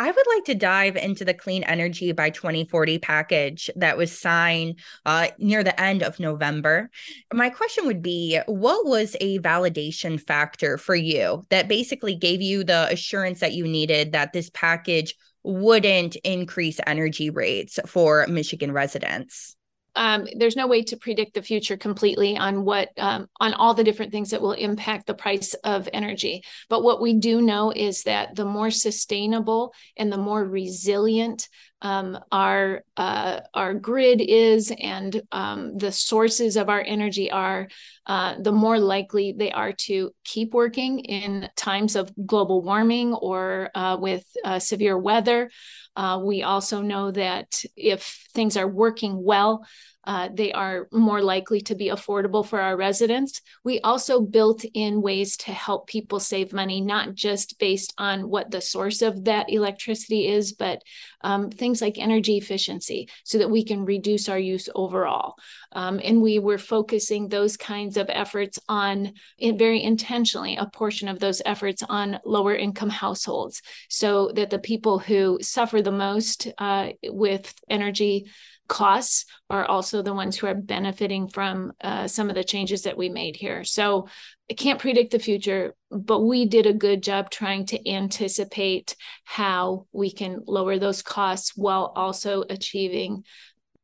[0.00, 4.78] I would like to dive into the Clean Energy by 2040 package that was signed
[5.04, 6.88] uh, near the end of November.
[7.32, 12.62] My question would be what was a validation factor for you that basically gave you
[12.62, 19.57] the assurance that you needed that this package wouldn't increase energy rates for Michigan residents?
[19.98, 23.82] Um, there's no way to predict the future completely on what um, on all the
[23.82, 26.44] different things that will impact the price of energy.
[26.68, 31.48] But what we do know is that the more sustainable and the more resilient
[31.82, 37.68] um, our uh, our grid is and um, the sources of our energy are
[38.06, 43.70] uh, the more likely they are to keep working in times of global warming or
[43.74, 45.50] uh, with uh, severe weather
[45.98, 49.64] uh, we also know that if things are working well
[50.08, 53.42] uh, they are more likely to be affordable for our residents.
[53.62, 58.50] We also built in ways to help people save money, not just based on what
[58.50, 60.82] the source of that electricity is, but
[61.20, 65.34] um, things like energy efficiency so that we can reduce our use overall.
[65.72, 71.18] Um, and we were focusing those kinds of efforts on, very intentionally, a portion of
[71.18, 76.90] those efforts on lower income households so that the people who suffer the most uh,
[77.04, 78.26] with energy
[78.68, 82.98] costs are also the ones who are benefiting from uh, some of the changes that
[82.98, 83.64] we made here.
[83.64, 84.06] So
[84.50, 89.86] I can't predict the future, but we did a good job trying to anticipate how
[89.92, 93.24] we can lower those costs while also achieving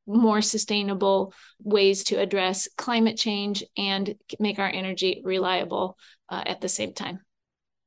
[0.07, 1.33] more sustainable
[1.63, 5.97] ways to address climate change and make our energy reliable
[6.29, 7.21] uh, at the same time.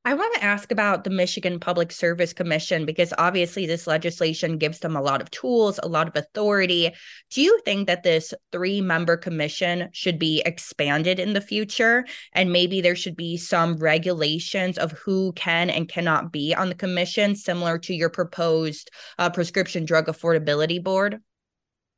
[0.08, 4.78] I want to ask about the Michigan Public Service Commission because obviously this legislation gives
[4.78, 6.90] them a lot of tools, a lot of authority.
[7.30, 12.06] Do you think that this three member commission should be expanded in the future?
[12.32, 16.74] And maybe there should be some regulations of who can and cannot be on the
[16.74, 21.20] commission, similar to your proposed uh, prescription drug affordability board?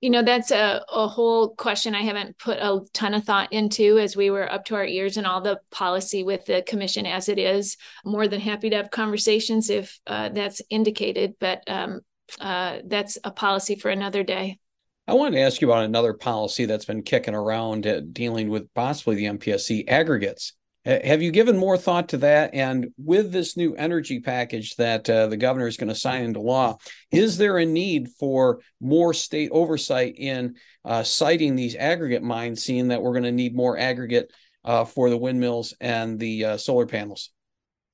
[0.00, 3.98] You know that's a, a whole question i haven't put a ton of thought into
[3.98, 7.28] as we were up to our ears in all the policy with the commission as
[7.28, 12.00] it is more than happy to have conversations if uh, that's indicated but um,
[12.40, 14.58] uh, that's a policy for another day
[15.06, 18.72] I wanted to ask you about another policy that's been kicking around uh, dealing with
[18.74, 20.52] possibly the MPSC aggregates.
[20.86, 22.54] Have you given more thought to that?
[22.54, 26.40] And with this new energy package that uh, the governor is going to sign into
[26.40, 26.78] law,
[27.10, 30.54] is there a need for more state oversight in
[30.86, 34.32] uh, siting these aggregate mines, seeing that we're going to need more aggregate
[34.64, 37.30] uh, for the windmills and the uh, solar panels?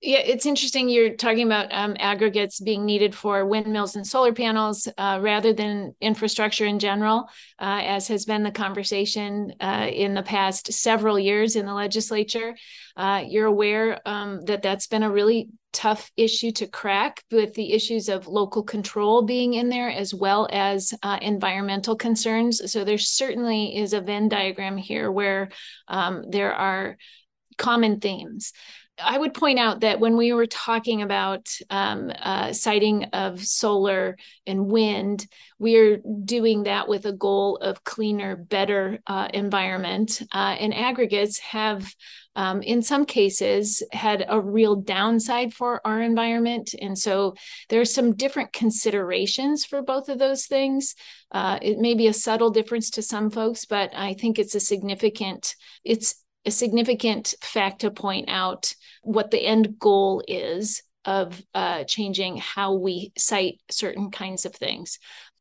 [0.03, 4.87] Yeah, it's interesting you're talking about um, aggregates being needed for windmills and solar panels
[4.99, 10.23] uh, rather than infrastructure in general, uh, as has been the conversation uh, in the
[10.23, 12.55] past several years in the legislature.
[12.95, 17.73] Uh, you're aware um, that that's been a really tough issue to crack with the
[17.73, 22.71] issues of local control being in there as well as uh, environmental concerns.
[22.71, 25.49] So there certainly is a Venn diagram here where
[25.89, 26.99] um, there are
[27.57, 28.53] common themes.
[29.03, 34.17] I would point out that when we were talking about um, uh, siting of solar
[34.47, 35.27] and wind,
[35.59, 40.23] we are doing that with a goal of cleaner, better uh, environment.
[40.33, 41.93] Uh, and aggregates have,
[42.37, 46.75] um, in some cases, had a real downside for our environment.
[46.81, 47.35] And so
[47.69, 50.95] there are some different considerations for both of those things.
[51.31, 54.61] Uh, it may be a subtle difference to some folks, but I think it's a
[54.61, 55.55] significant.
[55.85, 62.37] It's a significant fact to point out what the end goal is of uh, changing
[62.37, 64.99] how we site certain kinds of things.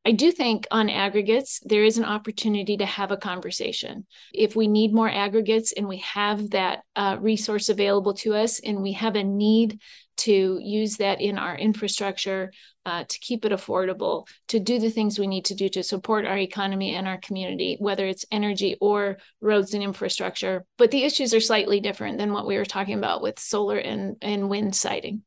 [0.07, 4.05] I do think on aggregates, there is an opportunity to have a conversation.
[4.33, 8.83] If we need more aggregates and we have that uh, resource available to us and
[8.83, 9.79] we have a need
[10.17, 12.51] to use that in our infrastructure
[12.85, 16.25] uh, to keep it affordable, to do the things we need to do to support
[16.25, 20.65] our economy and our community, whether it's energy or roads and infrastructure.
[20.77, 24.17] But the issues are slightly different than what we were talking about with solar and,
[24.21, 25.23] and wind siting.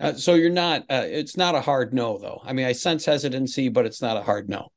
[0.00, 2.40] Uh, so you're not, uh, it's not a hard no, though.
[2.42, 4.68] I mean, I sense hesitancy, but it's not a hard no.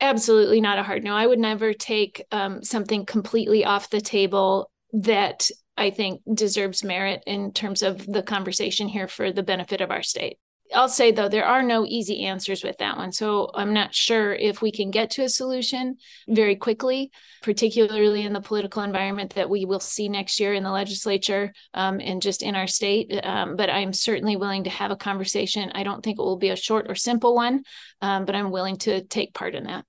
[0.00, 1.14] Absolutely not a hard no.
[1.14, 7.22] I would never take um, something completely off the table that I think deserves merit
[7.26, 10.38] in terms of the conversation here for the benefit of our state.
[10.74, 13.12] I'll say though, there are no easy answers with that one.
[13.12, 15.96] So I'm not sure if we can get to a solution
[16.28, 17.10] very quickly,
[17.42, 22.00] particularly in the political environment that we will see next year in the legislature um,
[22.00, 23.18] and just in our state.
[23.24, 25.72] Um, but I'm certainly willing to have a conversation.
[25.74, 27.62] I don't think it will be a short or simple one,
[28.00, 29.84] um, but I'm willing to take part in that.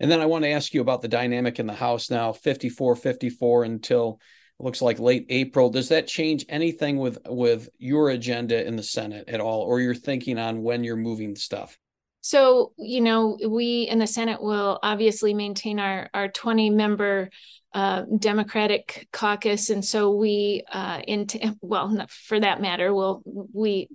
[0.00, 2.96] And then I want to ask you about the dynamic in the House now 54
[2.96, 4.20] 54 until
[4.60, 5.70] looks like late April.
[5.70, 9.94] Does that change anything with with your agenda in the Senate at all, or your
[9.94, 11.78] thinking on when you're moving stuff?
[12.20, 17.30] So, you know, we in the Senate will obviously maintain our our 20 member
[17.72, 21.26] uh, Democratic caucus, and so we, uh, in
[21.60, 23.88] well, for that matter, will we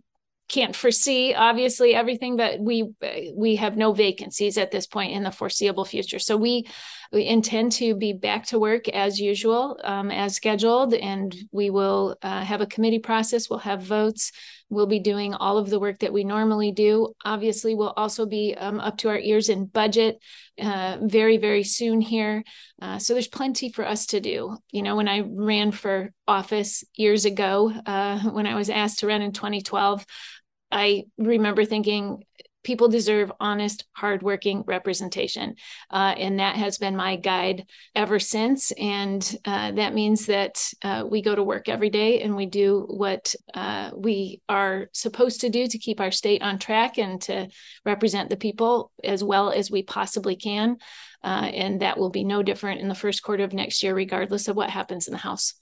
[0.49, 2.91] can't foresee obviously everything but we
[3.33, 6.19] we have no vacancies at this point in the foreseeable future.
[6.19, 6.67] So we
[7.11, 12.17] we intend to be back to work as usual um, as scheduled and we will
[12.21, 13.49] uh, have a committee process.
[13.49, 14.31] We'll have votes
[14.69, 17.13] we'll be doing all of the work that we normally do.
[17.23, 20.19] Obviously we'll also be um, up to our ears in budget
[20.61, 22.43] uh, very very soon here.
[22.81, 24.57] Uh, so there's plenty for us to do.
[24.71, 29.07] You know when i ran for office years ago uh, when i was asked to
[29.07, 30.05] run in 2012
[30.71, 32.23] i remember thinking
[32.63, 35.55] people deserve honest, hardworking representation.
[35.89, 38.71] Uh, and that has been my guide ever since.
[38.71, 42.85] And uh, that means that uh, we go to work every day and we do
[42.89, 47.49] what uh, we are supposed to do to keep our state on track and to
[47.85, 50.77] represent the people as well as we possibly can.
[51.23, 54.47] Uh, and that will be no different in the first quarter of next year, regardless
[54.47, 55.53] of what happens in the House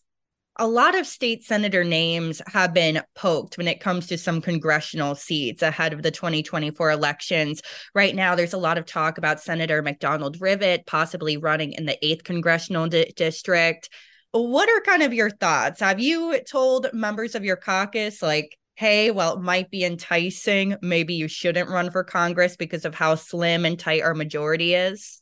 [0.62, 5.16] a lot of state senator names have been poked when it comes to some congressional
[5.16, 7.64] seats ahead of the 2024 elections.
[7.95, 11.97] Right now, there's a lot of talk about Senator McDonald Rivet possibly running in the
[12.03, 13.89] 8th congressional di- district.
[14.34, 15.80] What are kind of your thoughts?
[15.80, 20.78] Have you told members of your caucus, like, hey, well, it might be enticing.
[20.84, 25.20] Maybe you shouldn't run for Congress because of how slim and tight our majority is?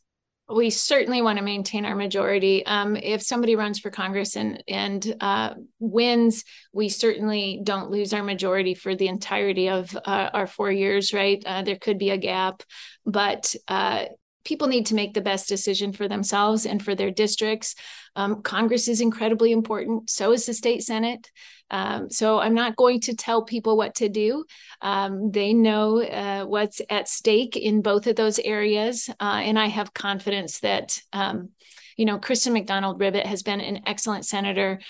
[0.52, 2.64] We certainly want to maintain our majority.
[2.66, 8.22] Um, if somebody runs for Congress and and uh, wins, we certainly don't lose our
[8.22, 11.12] majority for the entirety of uh, our four years.
[11.12, 11.42] Right?
[11.44, 12.62] Uh, there could be a gap,
[13.04, 14.06] but uh,
[14.44, 17.74] people need to make the best decision for themselves and for their districts.
[18.16, 20.10] Um, Congress is incredibly important.
[20.10, 21.30] So is the state senate.
[21.70, 24.44] Um, so I'm not going to tell people what to do.
[24.80, 29.66] Um, they know uh, what's at stake in both of those areas, uh, and I
[29.66, 31.50] have confidence that um,
[31.96, 34.80] you know Kristen McDonald Rivet has been an excellent senator.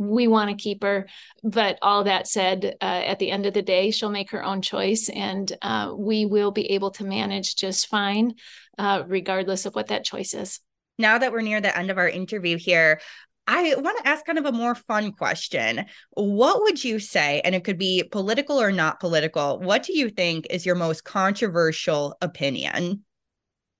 [0.00, 1.06] We want to keep her,
[1.44, 4.62] but all that said, uh, at the end of the day, she'll make her own
[4.62, 8.34] choice, and uh, we will be able to manage just fine,
[8.78, 10.60] uh, regardless of what that choice is
[11.00, 13.00] now that we're near the end of our interview here,
[13.46, 15.86] I want to ask kind of a more fun question.
[16.12, 20.10] What would you say, and it could be political or not political, what do you
[20.10, 23.04] think is your most controversial opinion?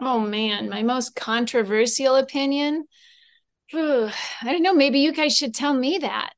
[0.01, 2.87] Oh man, my most controversial opinion?
[3.73, 4.13] I
[4.45, 4.75] don't know.
[4.75, 6.33] Maybe you guys should tell me that.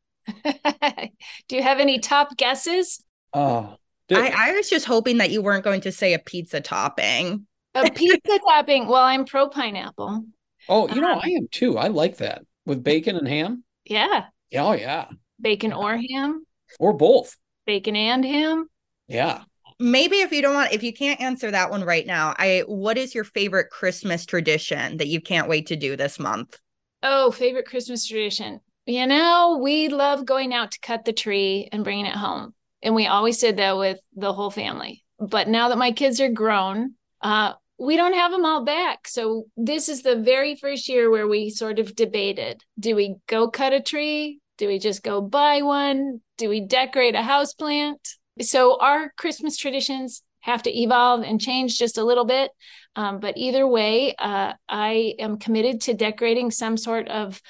[1.49, 3.03] do you have any top guesses?
[3.33, 3.77] Oh,
[4.11, 7.47] I, I was just hoping that you weren't going to say a pizza topping.
[7.75, 8.87] A pizza topping.
[8.87, 10.25] Well, I'm pro pineapple.
[10.69, 11.79] Oh, you know, um, I am too.
[11.79, 13.65] I like that with bacon and ham.
[13.85, 14.27] Yeah.
[14.55, 15.07] Oh, yeah.
[15.41, 16.47] Bacon or ham.
[16.79, 17.37] Or both.
[17.67, 18.69] Bacon and ham.
[19.09, 19.43] Yeah.
[19.81, 22.99] Maybe if you don't want, if you can't answer that one right now, I what
[22.99, 26.59] is your favorite Christmas tradition that you can't wait to do this month?
[27.03, 28.61] Oh, favorite Christmas tradition.
[28.87, 32.55] You know, we love going out to cut the tree and bringing it home.
[32.83, 35.05] And we always did that with the whole family.
[35.19, 39.09] But now that my kids are grown, uh, we don't have them all back.
[39.09, 43.49] So this is the very first year where we sort of debated do we go
[43.49, 44.41] cut a tree?
[44.59, 46.21] Do we just go buy one?
[46.39, 48.01] Do we decorate a house plant?
[48.41, 52.51] So our Christmas traditions have to evolve and change just a little bit.
[52.95, 57.41] Um, but either way, uh, I am committed to decorating some sort of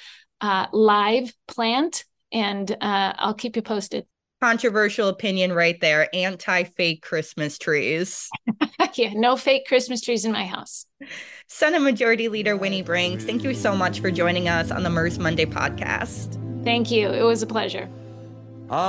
[0.41, 4.05] uh, live plant and uh, I'll keep you posted
[4.43, 8.29] controversial opinion right there anti fake Christmas trees.
[8.95, 10.85] yeah, no fake Christmas trees in my house.
[11.47, 15.17] Senate Majority Leader Winnie Brinks, thank you so much for joining us on the MIRS
[15.17, 16.37] Monday podcast.
[16.65, 17.07] Thank you.
[17.07, 17.89] It was a pleasure.
[18.69, 18.83] I'll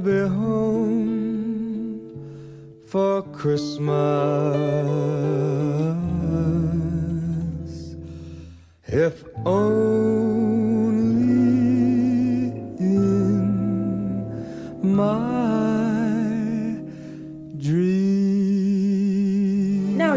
[0.00, 0.87] be home
[2.90, 3.92] for Christmas.
[8.86, 10.37] If only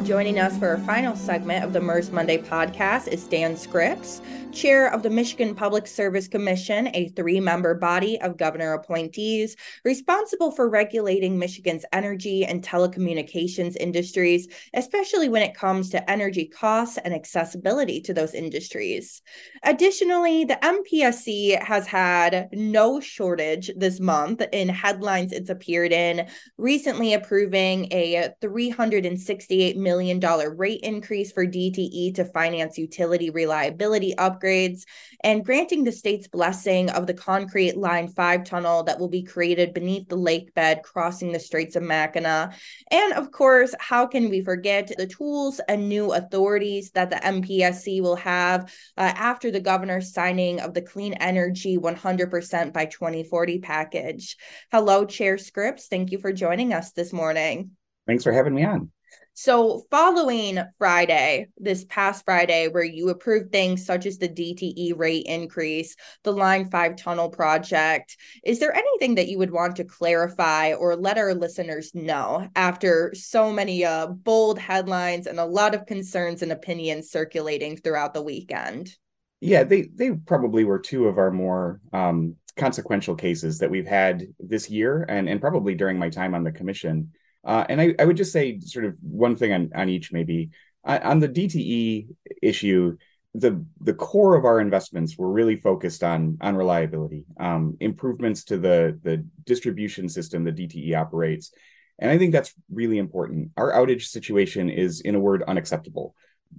[0.04, 4.20] Joining us for our final segment of the MIRS Monday podcast is Dan Scripps,
[4.52, 10.52] chair of the Michigan Public Service Commission, a three member body of governor appointees responsible
[10.52, 17.14] for regulating Michigan's energy and telecommunications industries, especially when it comes to energy costs and
[17.14, 19.22] accessibility to those industries.
[19.64, 26.28] Additionally, the MPSC has had no shortage this month in headlines it's appeared in,
[26.58, 34.84] recently approving a $368 million rate increase for DTE to finance utility reliability upgrades upgrades
[35.24, 39.74] and granting the state's blessing of the concrete Line 5 tunnel that will be created
[39.74, 42.58] beneath the lake bed crossing the Straits of Mackinac.
[42.90, 48.02] And of course, how can we forget the tools and new authorities that the MPSC
[48.02, 54.38] will have uh, after the governor's signing of the Clean Energy 100% by 2040 package?
[54.72, 55.88] Hello, Chair Scripps.
[55.88, 57.72] Thank you for joining us this morning.
[58.08, 58.92] Thanks for having me on.
[59.34, 65.26] So, following Friday, this past Friday, where you approved things such as the DTE rate
[65.26, 70.74] increase, the Line 5 tunnel project, is there anything that you would want to clarify
[70.74, 75.86] or let our listeners know after so many uh, bold headlines and a lot of
[75.86, 78.94] concerns and opinions circulating throughout the weekend?
[79.40, 84.26] Yeah, they, they probably were two of our more um, consequential cases that we've had
[84.40, 87.12] this year and, and probably during my time on the commission.
[87.44, 90.52] Uh, and I, I would just say sort of one thing on, on each maybe.
[90.84, 92.08] On the DTE
[92.42, 92.98] issue,
[93.34, 98.58] the the core of our investments were really focused on on reliability, um, improvements to
[98.58, 101.52] the the distribution system that DTE operates,
[102.00, 103.52] and I think that's really important.
[103.56, 106.16] Our outage situation is, in a word, unacceptable,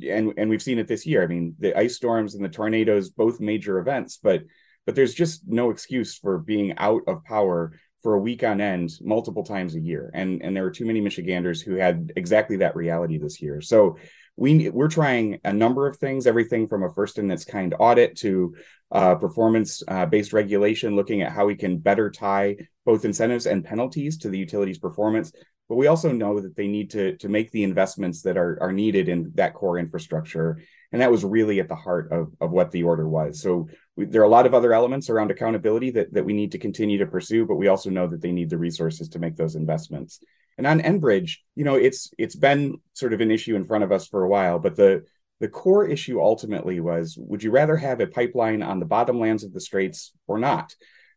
[0.09, 1.22] and and we've seen it this year.
[1.22, 4.43] I mean, the ice storms and the tornadoes, both major events, but
[4.87, 7.72] but there's just no excuse for being out of power
[8.03, 10.11] for a week on end multiple times a year.
[10.13, 13.61] And and there were too many michiganders who had exactly that reality this year.
[13.61, 13.97] So
[14.37, 18.17] we we're trying a number of things everything from a first in its kind audit
[18.19, 18.55] to
[18.91, 23.65] uh, performance uh, based regulation looking at how we can better tie both incentives and
[23.65, 25.33] penalties to the utilities performance.
[25.69, 28.73] But we also know that they need to to make the investments that are are
[28.73, 30.59] needed in that core infrastructure
[30.93, 34.07] and that was really at the heart of of what the order was so we,
[34.07, 36.99] there are a lot of other elements around accountability that, that we need to continue
[36.99, 40.20] to pursue, but we also know that they need the resources to make those investments.
[40.59, 43.93] And on Enbridge, you know, it's it's been sort of an issue in front of
[43.93, 45.05] us for a while, but the
[45.40, 49.53] the core issue ultimately was: Would you rather have a pipeline on the bottomlands of
[49.53, 50.74] the straits or not?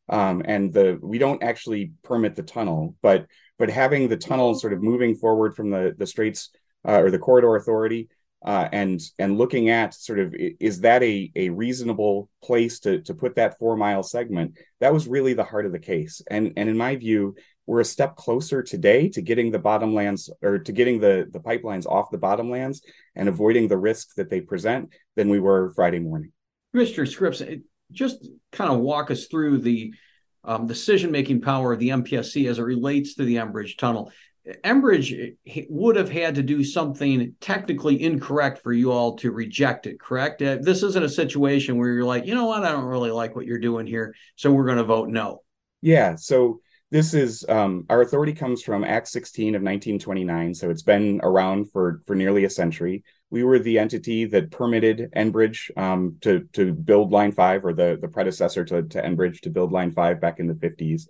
[0.07, 3.28] Um, and the we don't actually permit the tunnel, but
[3.59, 6.49] but having the tunnel sort of moving forward from the the straits
[6.88, 8.07] uh, or the corridor authority
[8.46, 13.14] uh, and and looking at sort of is that a a reasonable place to to
[13.14, 16.70] put that four mile segment that was really the heart of the case and and
[16.70, 17.36] in my view
[17.66, 21.88] we're a step closer today to getting the bottomlands or to getting the the pipelines
[21.88, 22.82] off the bottomlands
[23.16, 26.32] and avoiding the risks that they present than we were Friday morning.
[26.76, 27.08] Mr.
[27.08, 27.41] Scripps,
[27.91, 29.93] just kind of walk us through the
[30.43, 34.12] um, decision making power of the MPSC as it relates to the Enbridge tunnel.
[34.64, 35.36] Enbridge
[35.70, 40.41] would have had to do something technically incorrect for you all to reject it, correct?
[40.41, 43.36] Uh, this isn't a situation where you're like, you know what, I don't really like
[43.36, 45.41] what you're doing here, so we're going to vote no.
[45.82, 46.16] Yeah.
[46.16, 46.60] So
[46.91, 51.72] this is um, our authority comes from Act 16 of 1929, so it's been around
[51.72, 53.04] for for nearly a century.
[53.32, 57.98] We were the entity that permitted Enbridge um, to to build Line Five, or the
[58.00, 61.08] the predecessor to, to Enbridge to build Line Five back in the 50s,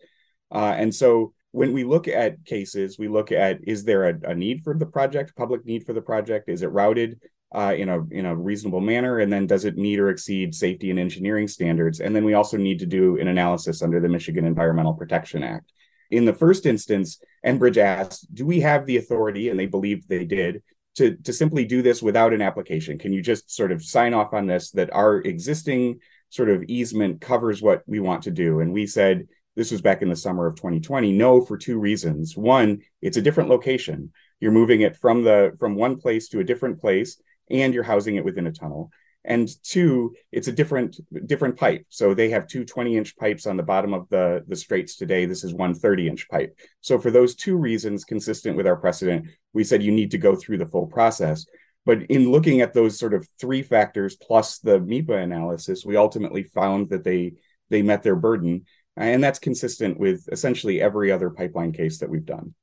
[0.51, 4.35] uh, and so when we look at cases, we look at is there a, a
[4.35, 6.49] need for the project, public need for the project?
[6.49, 7.21] Is it routed
[7.53, 10.89] uh, in a in a reasonable manner, and then does it meet or exceed safety
[10.89, 12.01] and engineering standards?
[12.01, 15.71] And then we also need to do an analysis under the Michigan Environmental Protection Act.
[16.11, 20.25] In the first instance, Enbridge asked, "Do we have the authority?" And they believed they
[20.25, 20.61] did
[20.95, 22.99] to to simply do this without an application.
[22.99, 25.99] Can you just sort of sign off on this that our existing
[26.31, 28.59] sort of easement covers what we want to do?
[28.59, 32.35] And we said this was back in the summer of 2020 no for two reasons.
[32.35, 34.11] One it's a different location.
[34.39, 38.15] You're moving it from the from one place to a different place and you're housing
[38.15, 38.91] it within a tunnel.
[39.23, 41.85] And two it's a different different pipe.
[41.89, 45.25] So they have two 20 inch pipes on the bottom of the the straits today.
[45.25, 46.57] This is one 30 inch pipe.
[46.81, 50.35] So for those two reasons consistent with our precedent we said you need to go
[50.35, 51.45] through the full process.
[51.85, 56.43] But in looking at those sort of three factors plus the MEPA analysis, we ultimately
[56.43, 57.33] found that they
[57.69, 58.65] they met their burden
[58.99, 62.53] Uh, and that's consistent with essentially every other pipeline case that we've done.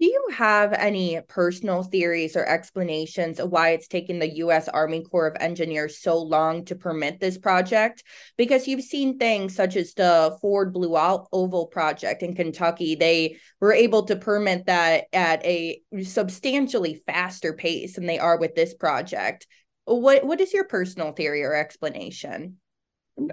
[0.00, 4.66] Do you have any personal theories or explanations of why it's taken the U.S.
[4.66, 8.02] Army Corps of Engineers so long to permit this project?
[8.38, 12.94] Because you've seen things such as the Ford Blue Oval project in Kentucky.
[12.94, 18.54] They were able to permit that at a substantially faster pace than they are with
[18.54, 19.46] this project.
[19.84, 22.59] What What is your personal theory or explanation?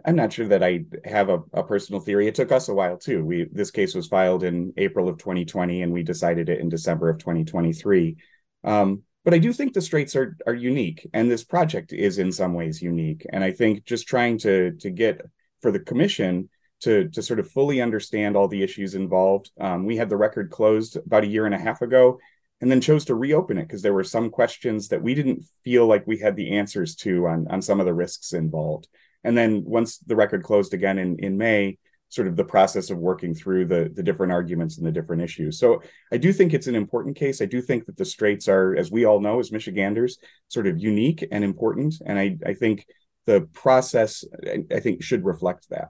[0.06, 2.28] I'm not sure that I have a, a, personal theory.
[2.28, 3.24] It took us a while too.
[3.24, 7.10] We this case was filed in April of 2020, and we decided it in December
[7.10, 8.18] of 2023.
[8.64, 12.32] Um, but I do think the Straits are are unique, and this project is in
[12.32, 13.26] some ways unique.
[13.32, 15.22] And I think just trying to to get
[15.62, 16.50] for the commission
[16.82, 19.52] to to sort of fully understand all the issues involved.
[19.60, 22.20] Um, we had the record closed about a year and a half ago,
[22.62, 25.88] and then chose to reopen it because there were some questions that we didn't feel
[25.88, 28.88] like we had the answers to on on some of the risks involved.
[29.24, 31.78] And then once the record closed again in, in May,
[32.09, 35.59] sort of the process of working through the, the different arguments and the different issues.
[35.59, 37.41] So I do think it's an important case.
[37.41, 40.80] I do think that the Straits are, as we all know, as Michiganders, sort of
[40.80, 41.95] unique and important.
[42.05, 42.86] And I, I think
[43.26, 45.89] the process, I, I think, should reflect that.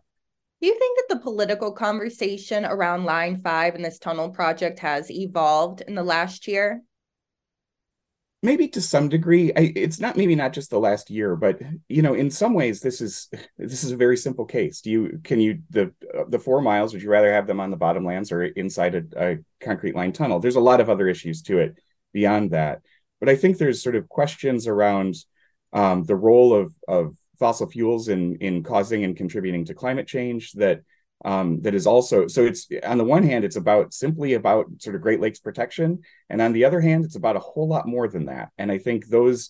[0.60, 5.12] Do you think that the political conversation around Line 5 and this tunnel project has
[5.12, 6.82] evolved in the last year?
[8.44, 11.60] Maybe to some degree I, it's not maybe not just the last year but
[11.90, 14.82] you know in some ways this is this is a very simple case.
[14.82, 15.94] Do you can you the
[16.30, 19.38] the four miles would you rather have them on the bottomlands or inside a, a
[19.60, 20.40] concrete line tunnel?
[20.40, 21.78] There's a lot of other issues to it
[22.14, 22.82] beyond that.
[23.20, 25.16] But i think there's sort of questions around
[25.74, 30.54] um, the role of of fossil fuels in in causing and contributing to climate change
[30.54, 30.82] that
[31.26, 34.96] um, that is also so it's on the one hand it's about simply about sort
[34.96, 36.00] of great lakes protection.
[36.30, 38.50] And on the other hand it's about a whole lot more than that.
[38.58, 39.50] And i think those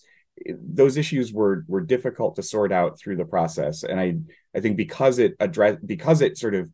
[0.58, 3.82] those issues were were difficult to sort out through the process.
[3.82, 4.16] And i
[4.56, 6.70] i think because it address because it sort of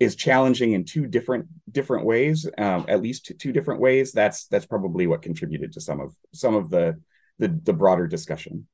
[0.00, 4.66] is challenging in two different different ways um, at least two, different ways that's that's
[4.66, 7.00] probably what contributed to some of some of the
[7.38, 8.66] the, the broader discussion.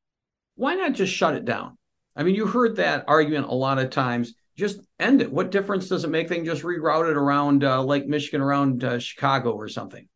[0.55, 1.77] Why not just shut it down?
[2.17, 5.33] I mean you heard that argument a lot of times just end it.
[5.33, 6.29] What difference does it make?
[6.29, 10.07] They can just reroute it around uh, Lake Michigan, around uh, Chicago or something.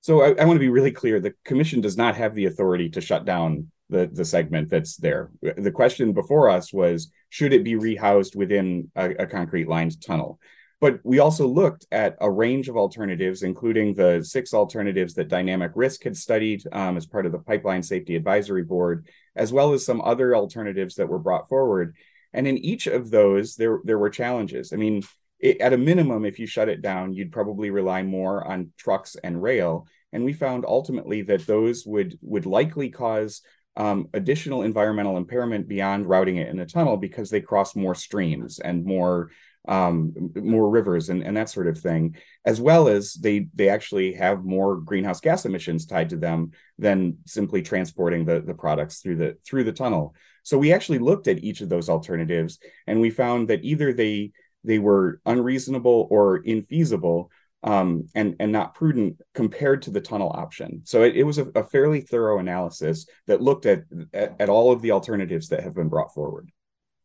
[0.00, 2.88] So I, I, want to be really clear: the commission does not have the authority
[2.90, 5.30] to shut down the the segment that's there.
[5.42, 10.38] The question before us was should it be rehoused within a, a concrete lined tunnel.
[10.78, 15.72] But we also looked at a range of alternatives, including the six alternatives that Dynamic
[15.74, 19.86] Risk had studied um, as part of the Pipeline Safety Advisory Board, as well as
[19.86, 21.96] some other alternatives that were brought forward.
[22.32, 24.72] And in each of those, there there were challenges.
[24.72, 25.02] I mean,
[25.38, 29.16] it, at a minimum, if you shut it down, you'd probably rely more on trucks
[29.22, 29.86] and rail.
[30.12, 33.42] And we found ultimately that those would would likely cause
[33.76, 38.58] um, additional environmental impairment beyond routing it in a tunnel because they cross more streams
[38.58, 39.30] and more
[39.68, 44.14] um, more rivers and, and that sort of thing, as well as they they actually
[44.14, 49.16] have more greenhouse gas emissions tied to them than simply transporting the, the products through
[49.16, 50.14] the through the tunnel.
[50.46, 54.30] So we actually looked at each of those alternatives and we found that either they
[54.62, 57.30] they were unreasonable or infeasible
[57.64, 60.82] um, and and not prudent compared to the tunnel option.
[60.84, 63.82] So it, it was a, a, fairly thorough analysis that looked at,
[64.14, 66.48] at at all of the alternatives that have been brought forward.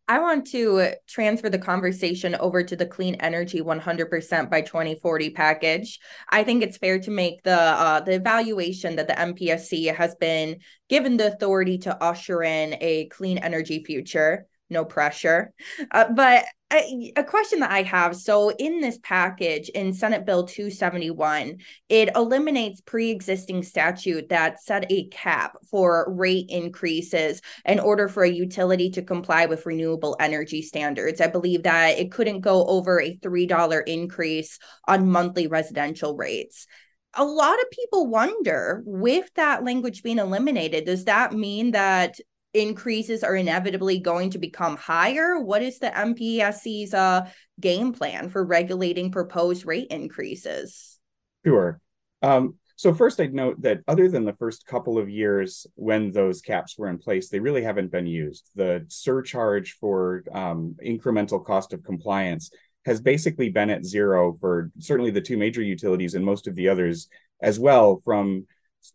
[0.07, 5.99] I want to transfer the conversation over to the clean energy 100% by 2040 package.
[6.29, 10.59] I think it's fair to make the uh, the evaluation that the MPSC has been
[10.89, 15.53] given the authority to usher in a clean energy future no pressure.
[15.91, 20.45] Uh, but a, a, question that I have so, in this package in Senate Bill
[20.45, 21.57] 271,
[21.89, 28.23] it eliminates pre existing statute that set a cap for rate increases in order for
[28.23, 31.19] a utility to comply with renewable energy standards.
[31.19, 36.67] I believe that it couldn't go over a $3 increase on monthly residential rates
[37.15, 42.15] a lot of people wonder with that language being eliminated, does that mean that
[42.53, 45.39] increases are inevitably going to become higher?
[45.39, 47.29] What is the MPSC's uh,
[47.59, 50.99] game plan for regulating proposed rate increases?
[51.45, 51.79] Sure.
[52.21, 56.41] Um, so first, I'd note that other than the first couple of years when those
[56.41, 58.49] caps were in place, they really haven't been used.
[58.55, 62.51] The surcharge for um, incremental cost of compliance
[62.85, 66.69] has basically been at zero for certainly the two major utilities and most of the
[66.69, 67.07] others
[67.39, 68.47] as well from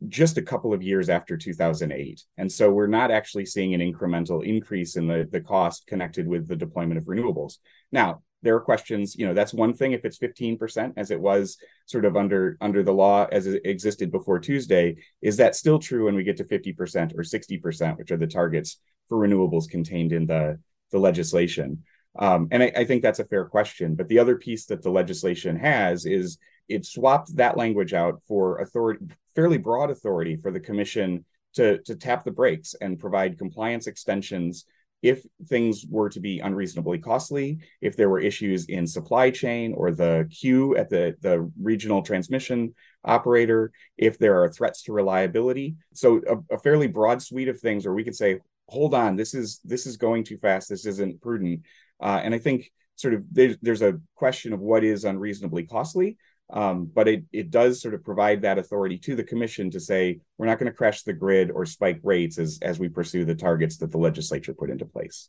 [0.09, 2.23] just a couple of years after 2008.
[2.37, 6.49] And so we're not actually seeing an incremental increase in the, the cost connected with
[6.49, 7.59] the deployment of renewables.
[7.93, 11.57] Now, there are questions, you know, that's one thing if it's 15% as it was
[11.87, 16.05] sort of under under the law as it existed before Tuesday, is that still true
[16.05, 18.79] when we get to 50% or 60%, which are the targets
[19.09, 20.59] for renewables contained in the,
[20.93, 21.83] the legislation?
[22.19, 23.95] Um, and I, I think that's a fair question.
[23.95, 28.59] But the other piece that the legislation has is it swapped that language out for
[28.59, 29.07] authority,
[29.37, 31.25] fairly broad authority for the commission
[31.55, 34.65] to to tap the brakes and provide compliance extensions
[35.03, 39.93] if things were to be unreasonably costly, if there were issues in supply chain or
[39.93, 42.75] the queue at the, the regional transmission
[43.05, 45.77] operator, if there are threats to reliability.
[45.95, 49.35] So a, a, fairly broad suite of things where we could say, hold on, this
[49.35, 51.61] is this is going too fast, this isn't prudent.
[52.01, 56.17] Uh, and I think sort of there's, there's a question of what is unreasonably costly.
[56.51, 60.21] Um, but it, it does sort of provide that authority to the commission to say
[60.39, 63.35] we're not going to crash the grid or spike rates as as we pursue the
[63.35, 65.29] targets that the legislature put into place.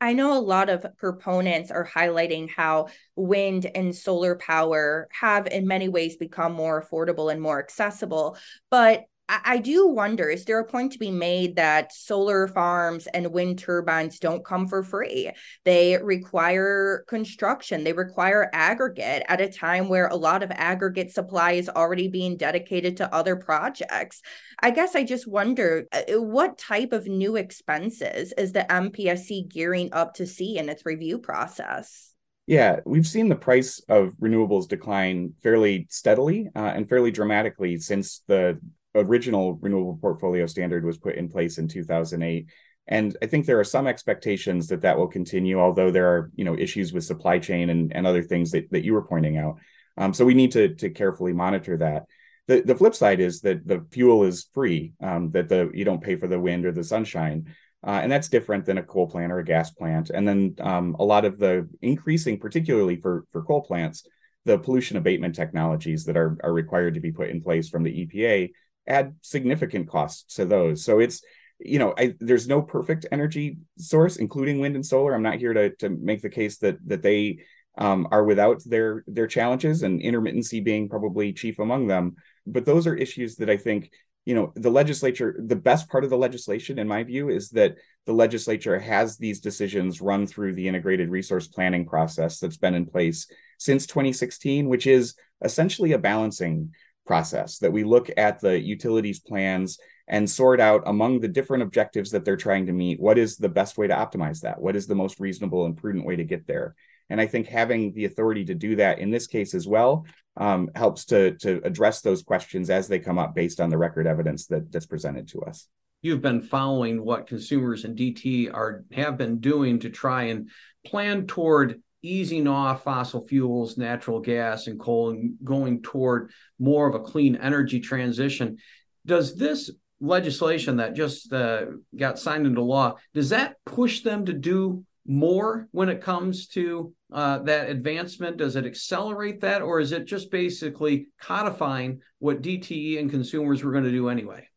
[0.00, 5.66] I know a lot of proponents are highlighting how wind and solar power have, in
[5.66, 8.36] many ways, become more affordable and more accessible.
[8.70, 13.30] But I do wonder is there a point to be made that solar farms and
[13.30, 15.30] wind turbines don't come for free?
[15.64, 21.52] They require construction, they require aggregate at a time where a lot of aggregate supply
[21.52, 24.22] is already being dedicated to other projects.
[24.60, 29.90] I guess I just wonder uh, what type of new expenses is the MPSC gearing
[29.92, 32.14] up to see in its review process?
[32.46, 38.22] Yeah, we've seen the price of renewables decline fairly steadily uh, and fairly dramatically since
[38.26, 38.58] the
[38.94, 42.48] original renewable portfolio standard was put in place in 2008
[42.86, 46.44] and i think there are some expectations that that will continue although there are you
[46.44, 49.58] know issues with supply chain and, and other things that, that you were pointing out.
[49.96, 52.04] Um, so we need to, to carefully monitor that.
[52.46, 56.02] The, the flip side is that the fuel is free um, that the you don't
[56.02, 57.54] pay for the wind or the sunshine.
[57.86, 60.10] Uh, and that's different than a coal plant or a gas plant.
[60.10, 64.06] And then um, a lot of the increasing particularly for for coal plants
[64.44, 68.06] the pollution abatement technologies that are, are required to be put in place from the
[68.06, 68.50] epa
[68.88, 70.84] add significant costs to those.
[70.84, 71.22] So it's
[71.60, 75.14] you know I, there's no perfect energy source, including wind and solar.
[75.14, 77.40] I'm not here to to make the case that that they
[77.76, 82.16] um, are without their their challenges, and intermittency being probably chief among them.
[82.46, 83.90] But those are issues that I think
[84.28, 87.76] you know the legislature the best part of the legislation in my view is that
[88.04, 92.84] the legislature has these decisions run through the integrated resource planning process that's been in
[92.84, 93.26] place
[93.58, 96.74] since 2016 which is essentially a balancing
[97.08, 102.10] process that we look at the utilities plans and sort out among the different objectives
[102.12, 104.60] that they're trying to meet what is the best way to optimize that?
[104.60, 106.76] What is the most reasonable and prudent way to get there?
[107.10, 110.04] And i think having the authority to do that in this case as well
[110.36, 114.06] um, helps to to address those questions as they come up based on the record
[114.06, 115.66] evidence that that's presented to us.
[116.00, 120.48] You've been following what consumers and DTE are have been doing to try and
[120.86, 126.94] plan toward easing off fossil fuels, natural gas, and coal, and going toward more of
[126.94, 128.58] a clean energy transition.
[129.06, 129.70] Does this
[130.00, 135.66] legislation that just uh, got signed into law does that push them to do more
[135.72, 138.36] when it comes to uh, that advancement?
[138.36, 143.72] Does it accelerate that, or is it just basically codifying what DTE and consumers were
[143.72, 144.47] going to do anyway?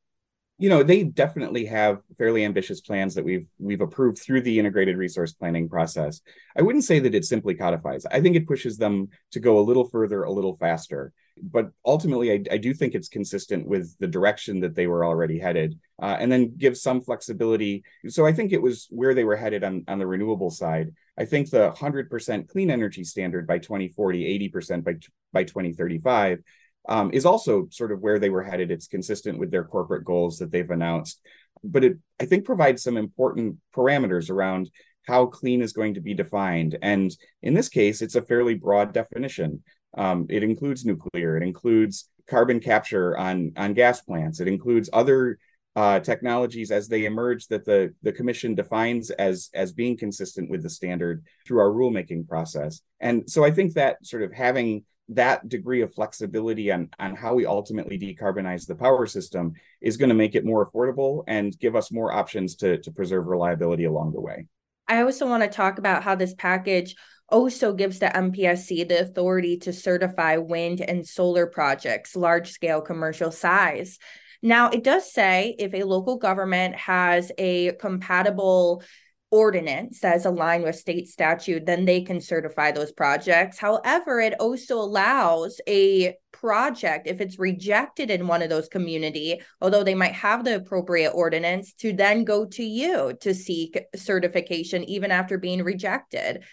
[0.62, 4.95] You know they definitely have fairly ambitious plans that we've we've approved through the integrated
[4.95, 6.22] resource planning process.
[6.55, 8.05] I wouldn't say that it simply codifies.
[8.05, 11.14] I think it pushes them to go a little further a little faster.
[11.41, 15.39] But ultimately i, I do think it's consistent with the direction that they were already
[15.39, 17.84] headed uh, and then gives some flexibility.
[18.07, 20.93] So i think it was where they were headed on, on the renewable side.
[21.18, 24.93] I think the 100% clean energy standard by 2040 80% by,
[25.34, 26.43] by 2035
[26.88, 28.71] um, is also sort of where they were headed.
[28.71, 31.21] It's consistent with their corporate goals that they've announced,
[31.63, 34.69] but it I think provides some important parameters around
[35.07, 36.77] how clean is going to be defined.
[36.82, 39.63] And in this case, it's a fairly broad definition.
[39.97, 45.38] Um, it includes nuclear, it includes carbon capture on on gas plants, it includes other
[45.75, 50.63] uh, technologies as they emerge that the the commission defines as as being consistent with
[50.63, 52.82] the standard through our rulemaking process.
[52.99, 57.34] And so I think that sort of having that degree of flexibility on, on how
[57.34, 61.76] we ultimately decarbonize the power system is going to make it more affordable and give
[61.76, 64.45] us more options to, to preserve reliability along the way.
[64.88, 66.95] I also want to talk about how this package
[67.30, 73.32] also gives the MPSC the authority to certify wind and solar projects, large scale commercial
[73.32, 73.99] size.
[74.43, 78.84] Now, it does say if a local government has a compatible
[79.32, 83.57] ordinance is aligned with state statute, then they can certify those projects.
[83.57, 89.84] However, it also allows a project, if it's rejected in one of those community, although
[89.84, 95.11] they might have the appropriate ordinance, to then go to you to seek certification even
[95.11, 96.43] after being rejected.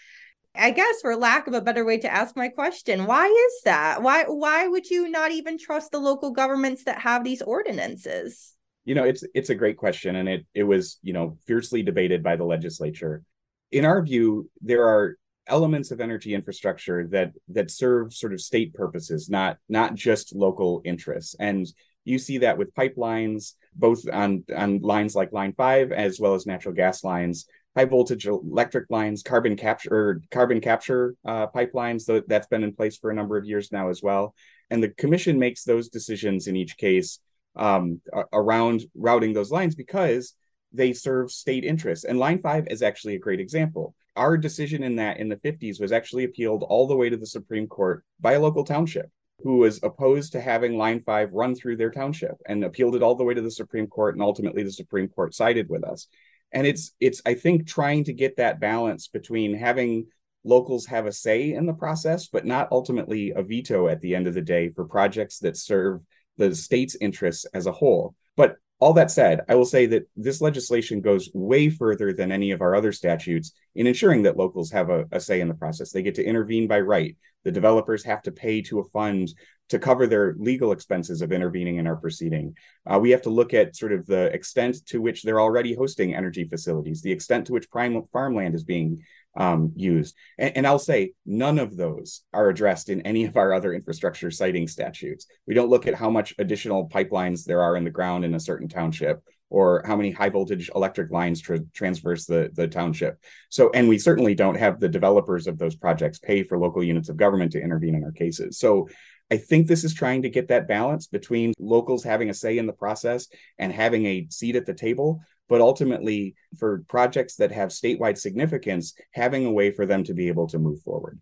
[0.55, 4.01] I guess for lack of a better way to ask my question, why is that?
[4.01, 8.55] Why why would you not even trust the local governments that have these ordinances?
[8.89, 12.23] You know it's it's a great question and it it was you know fiercely debated
[12.23, 13.23] by the legislature
[13.71, 15.15] in our view there are
[15.49, 20.81] elements of energy infrastructure that that serve sort of state purposes, not not just local
[20.85, 21.35] interests.
[21.39, 21.67] And
[22.05, 26.45] you see that with pipelines, both on on lines like Line Five as well as
[26.45, 32.03] natural gas lines, high voltage electric lines, carbon capture carbon capture uh, pipelines.
[32.27, 34.35] That's been in place for a number of years now as well.
[34.69, 37.19] And the commission makes those decisions in each case
[37.59, 38.01] um,
[38.33, 40.33] around routing those lines because
[40.71, 42.05] they serve state interests.
[42.05, 43.93] And Line 5 is actually a great example.
[44.15, 47.25] Our decision in that in the 50s was actually appealed all the way to the
[47.25, 49.11] Supreme Court by a local township
[49.43, 53.15] who was opposed to having Line 5 run through their township and appealed it all
[53.15, 54.15] the way to the Supreme Court.
[54.15, 56.07] And ultimately, the Supreme Court sided with us.
[56.51, 60.07] And it's, it's I think, trying to get that balance between having
[60.43, 64.27] locals have a say in the process, but not ultimately a veto at the end
[64.27, 66.01] of the day for projects that serve
[66.39, 68.15] the state's interests as a whole.
[68.35, 72.51] But all that said, I will say that this legislation goes way further than any
[72.51, 75.91] of our other statutes in ensuring that locals have a, a, say in the process.
[75.91, 77.17] They get to intervene by right.
[77.43, 79.33] The developers have to pay to a fund
[79.69, 82.55] to cover their legal expenses of intervening in our proceeding.
[82.85, 86.15] Uh, we have to look at sort of the extent to which they're already hosting
[86.15, 89.03] energy facilities, the extent to which prime farmland is being
[89.35, 90.15] um, used.
[90.37, 94.31] And, and, I'll say none of those are addressed in any of our other infrastructure
[94.31, 95.27] siting statutes.
[95.45, 98.39] We don't look at how much additional pipelines there are in the ground in a
[98.39, 103.19] certain township or how many high voltage electric lines tra- transverse the, the township.
[103.49, 107.09] So, and we certainly don't have the developers of those projects pay for local units
[107.09, 108.59] of government to intervene in our cases.
[108.59, 108.89] So,
[109.31, 112.65] I think this is trying to get that balance between locals having a say in
[112.65, 113.27] the process
[113.59, 118.93] and having a seat at the table, but ultimately for projects that have statewide significance,
[119.11, 121.19] having a way for them to be able to move forward.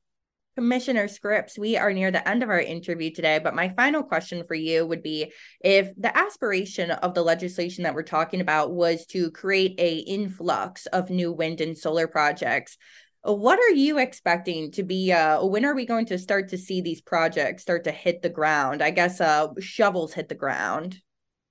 [0.57, 4.43] Commissioner Scripps, we are near the end of our interview today, but my final question
[4.47, 9.05] for you would be if the aspiration of the legislation that we're talking about was
[9.05, 12.75] to create a influx of new wind and solar projects,
[13.21, 16.81] what are you expecting to be uh when are we going to start to see
[16.81, 18.81] these projects start to hit the ground?
[18.81, 20.99] I guess uh shovels hit the ground.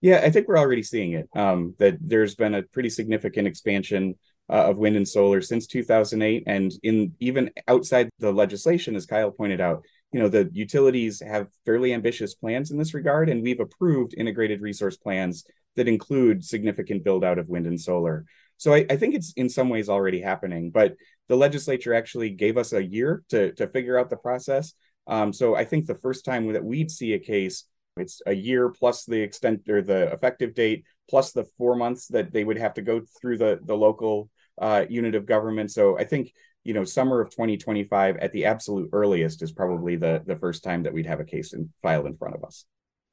[0.01, 1.29] Yeah, I think we're already seeing it.
[1.35, 4.17] Um, that there's been a pretty significant expansion
[4.49, 9.31] uh, of wind and solar since 2008, and in even outside the legislation, as Kyle
[9.31, 13.61] pointed out, you know the utilities have fairly ambitious plans in this regard, and we've
[13.61, 15.45] approved integrated resource plans
[15.75, 18.25] that include significant build out of wind and solar.
[18.59, 20.95] So I, I think it's in some ways already happening, but
[21.29, 24.75] the legislature actually gave us a year to to figure out the process.
[25.07, 27.65] Um, so I think the first time that we'd see a case
[27.97, 32.33] it's a year plus the extent or the effective date plus the four months that
[32.33, 34.31] they would have to go through the the local
[34.61, 35.71] uh, unit of government.
[35.71, 36.33] So I think
[36.65, 40.83] you know summer of 2025 at the absolute earliest is probably the the first time
[40.85, 42.65] that we'd have a case in, filed in front of us.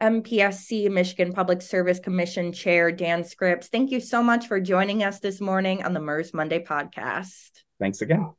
[0.02, 5.20] MPSC Michigan Public Service Commission Chair Dan Scripps, thank you so much for joining us
[5.20, 7.52] this morning on the MIRS Monday podcast.
[7.80, 8.34] Thanks again.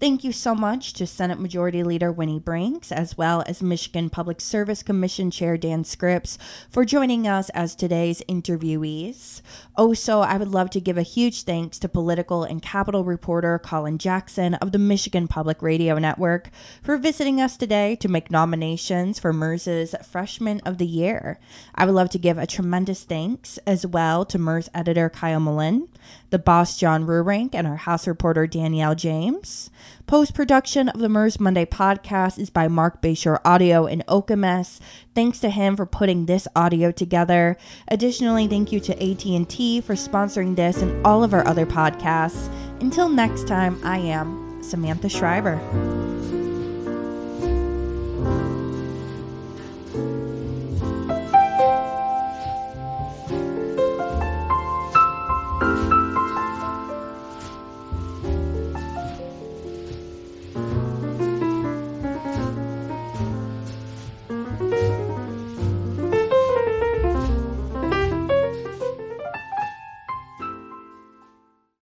[0.00, 4.40] Thank you so much to Senate Majority Leader Winnie Brinks, as well as Michigan Public
[4.40, 6.38] Service Commission Chair Dan Scripps,
[6.70, 9.42] for joining us as today's interviewees.
[9.76, 13.58] Oh, also, I would love to give a huge thanks to political and capital reporter
[13.58, 16.48] Colin Jackson of the Michigan Public Radio Network
[16.80, 21.40] for visiting us today to make nominations for MIRS's Freshman of the Year.
[21.74, 25.88] I would love to give a tremendous thanks as well to MIRS editor Kyle Melinn,
[26.30, 29.70] the boss John Reurink, and our House reporter Danielle James.
[30.06, 34.80] Post production of the MIRS Monday podcast is by Mark Bayshore Audio in Okemos.
[35.14, 37.56] Thanks to him for putting this audio together.
[37.88, 42.52] Additionally, thank you to AT&T for sponsoring this and all of our other podcasts.
[42.80, 45.58] Until next time, I am Samantha Schreiber.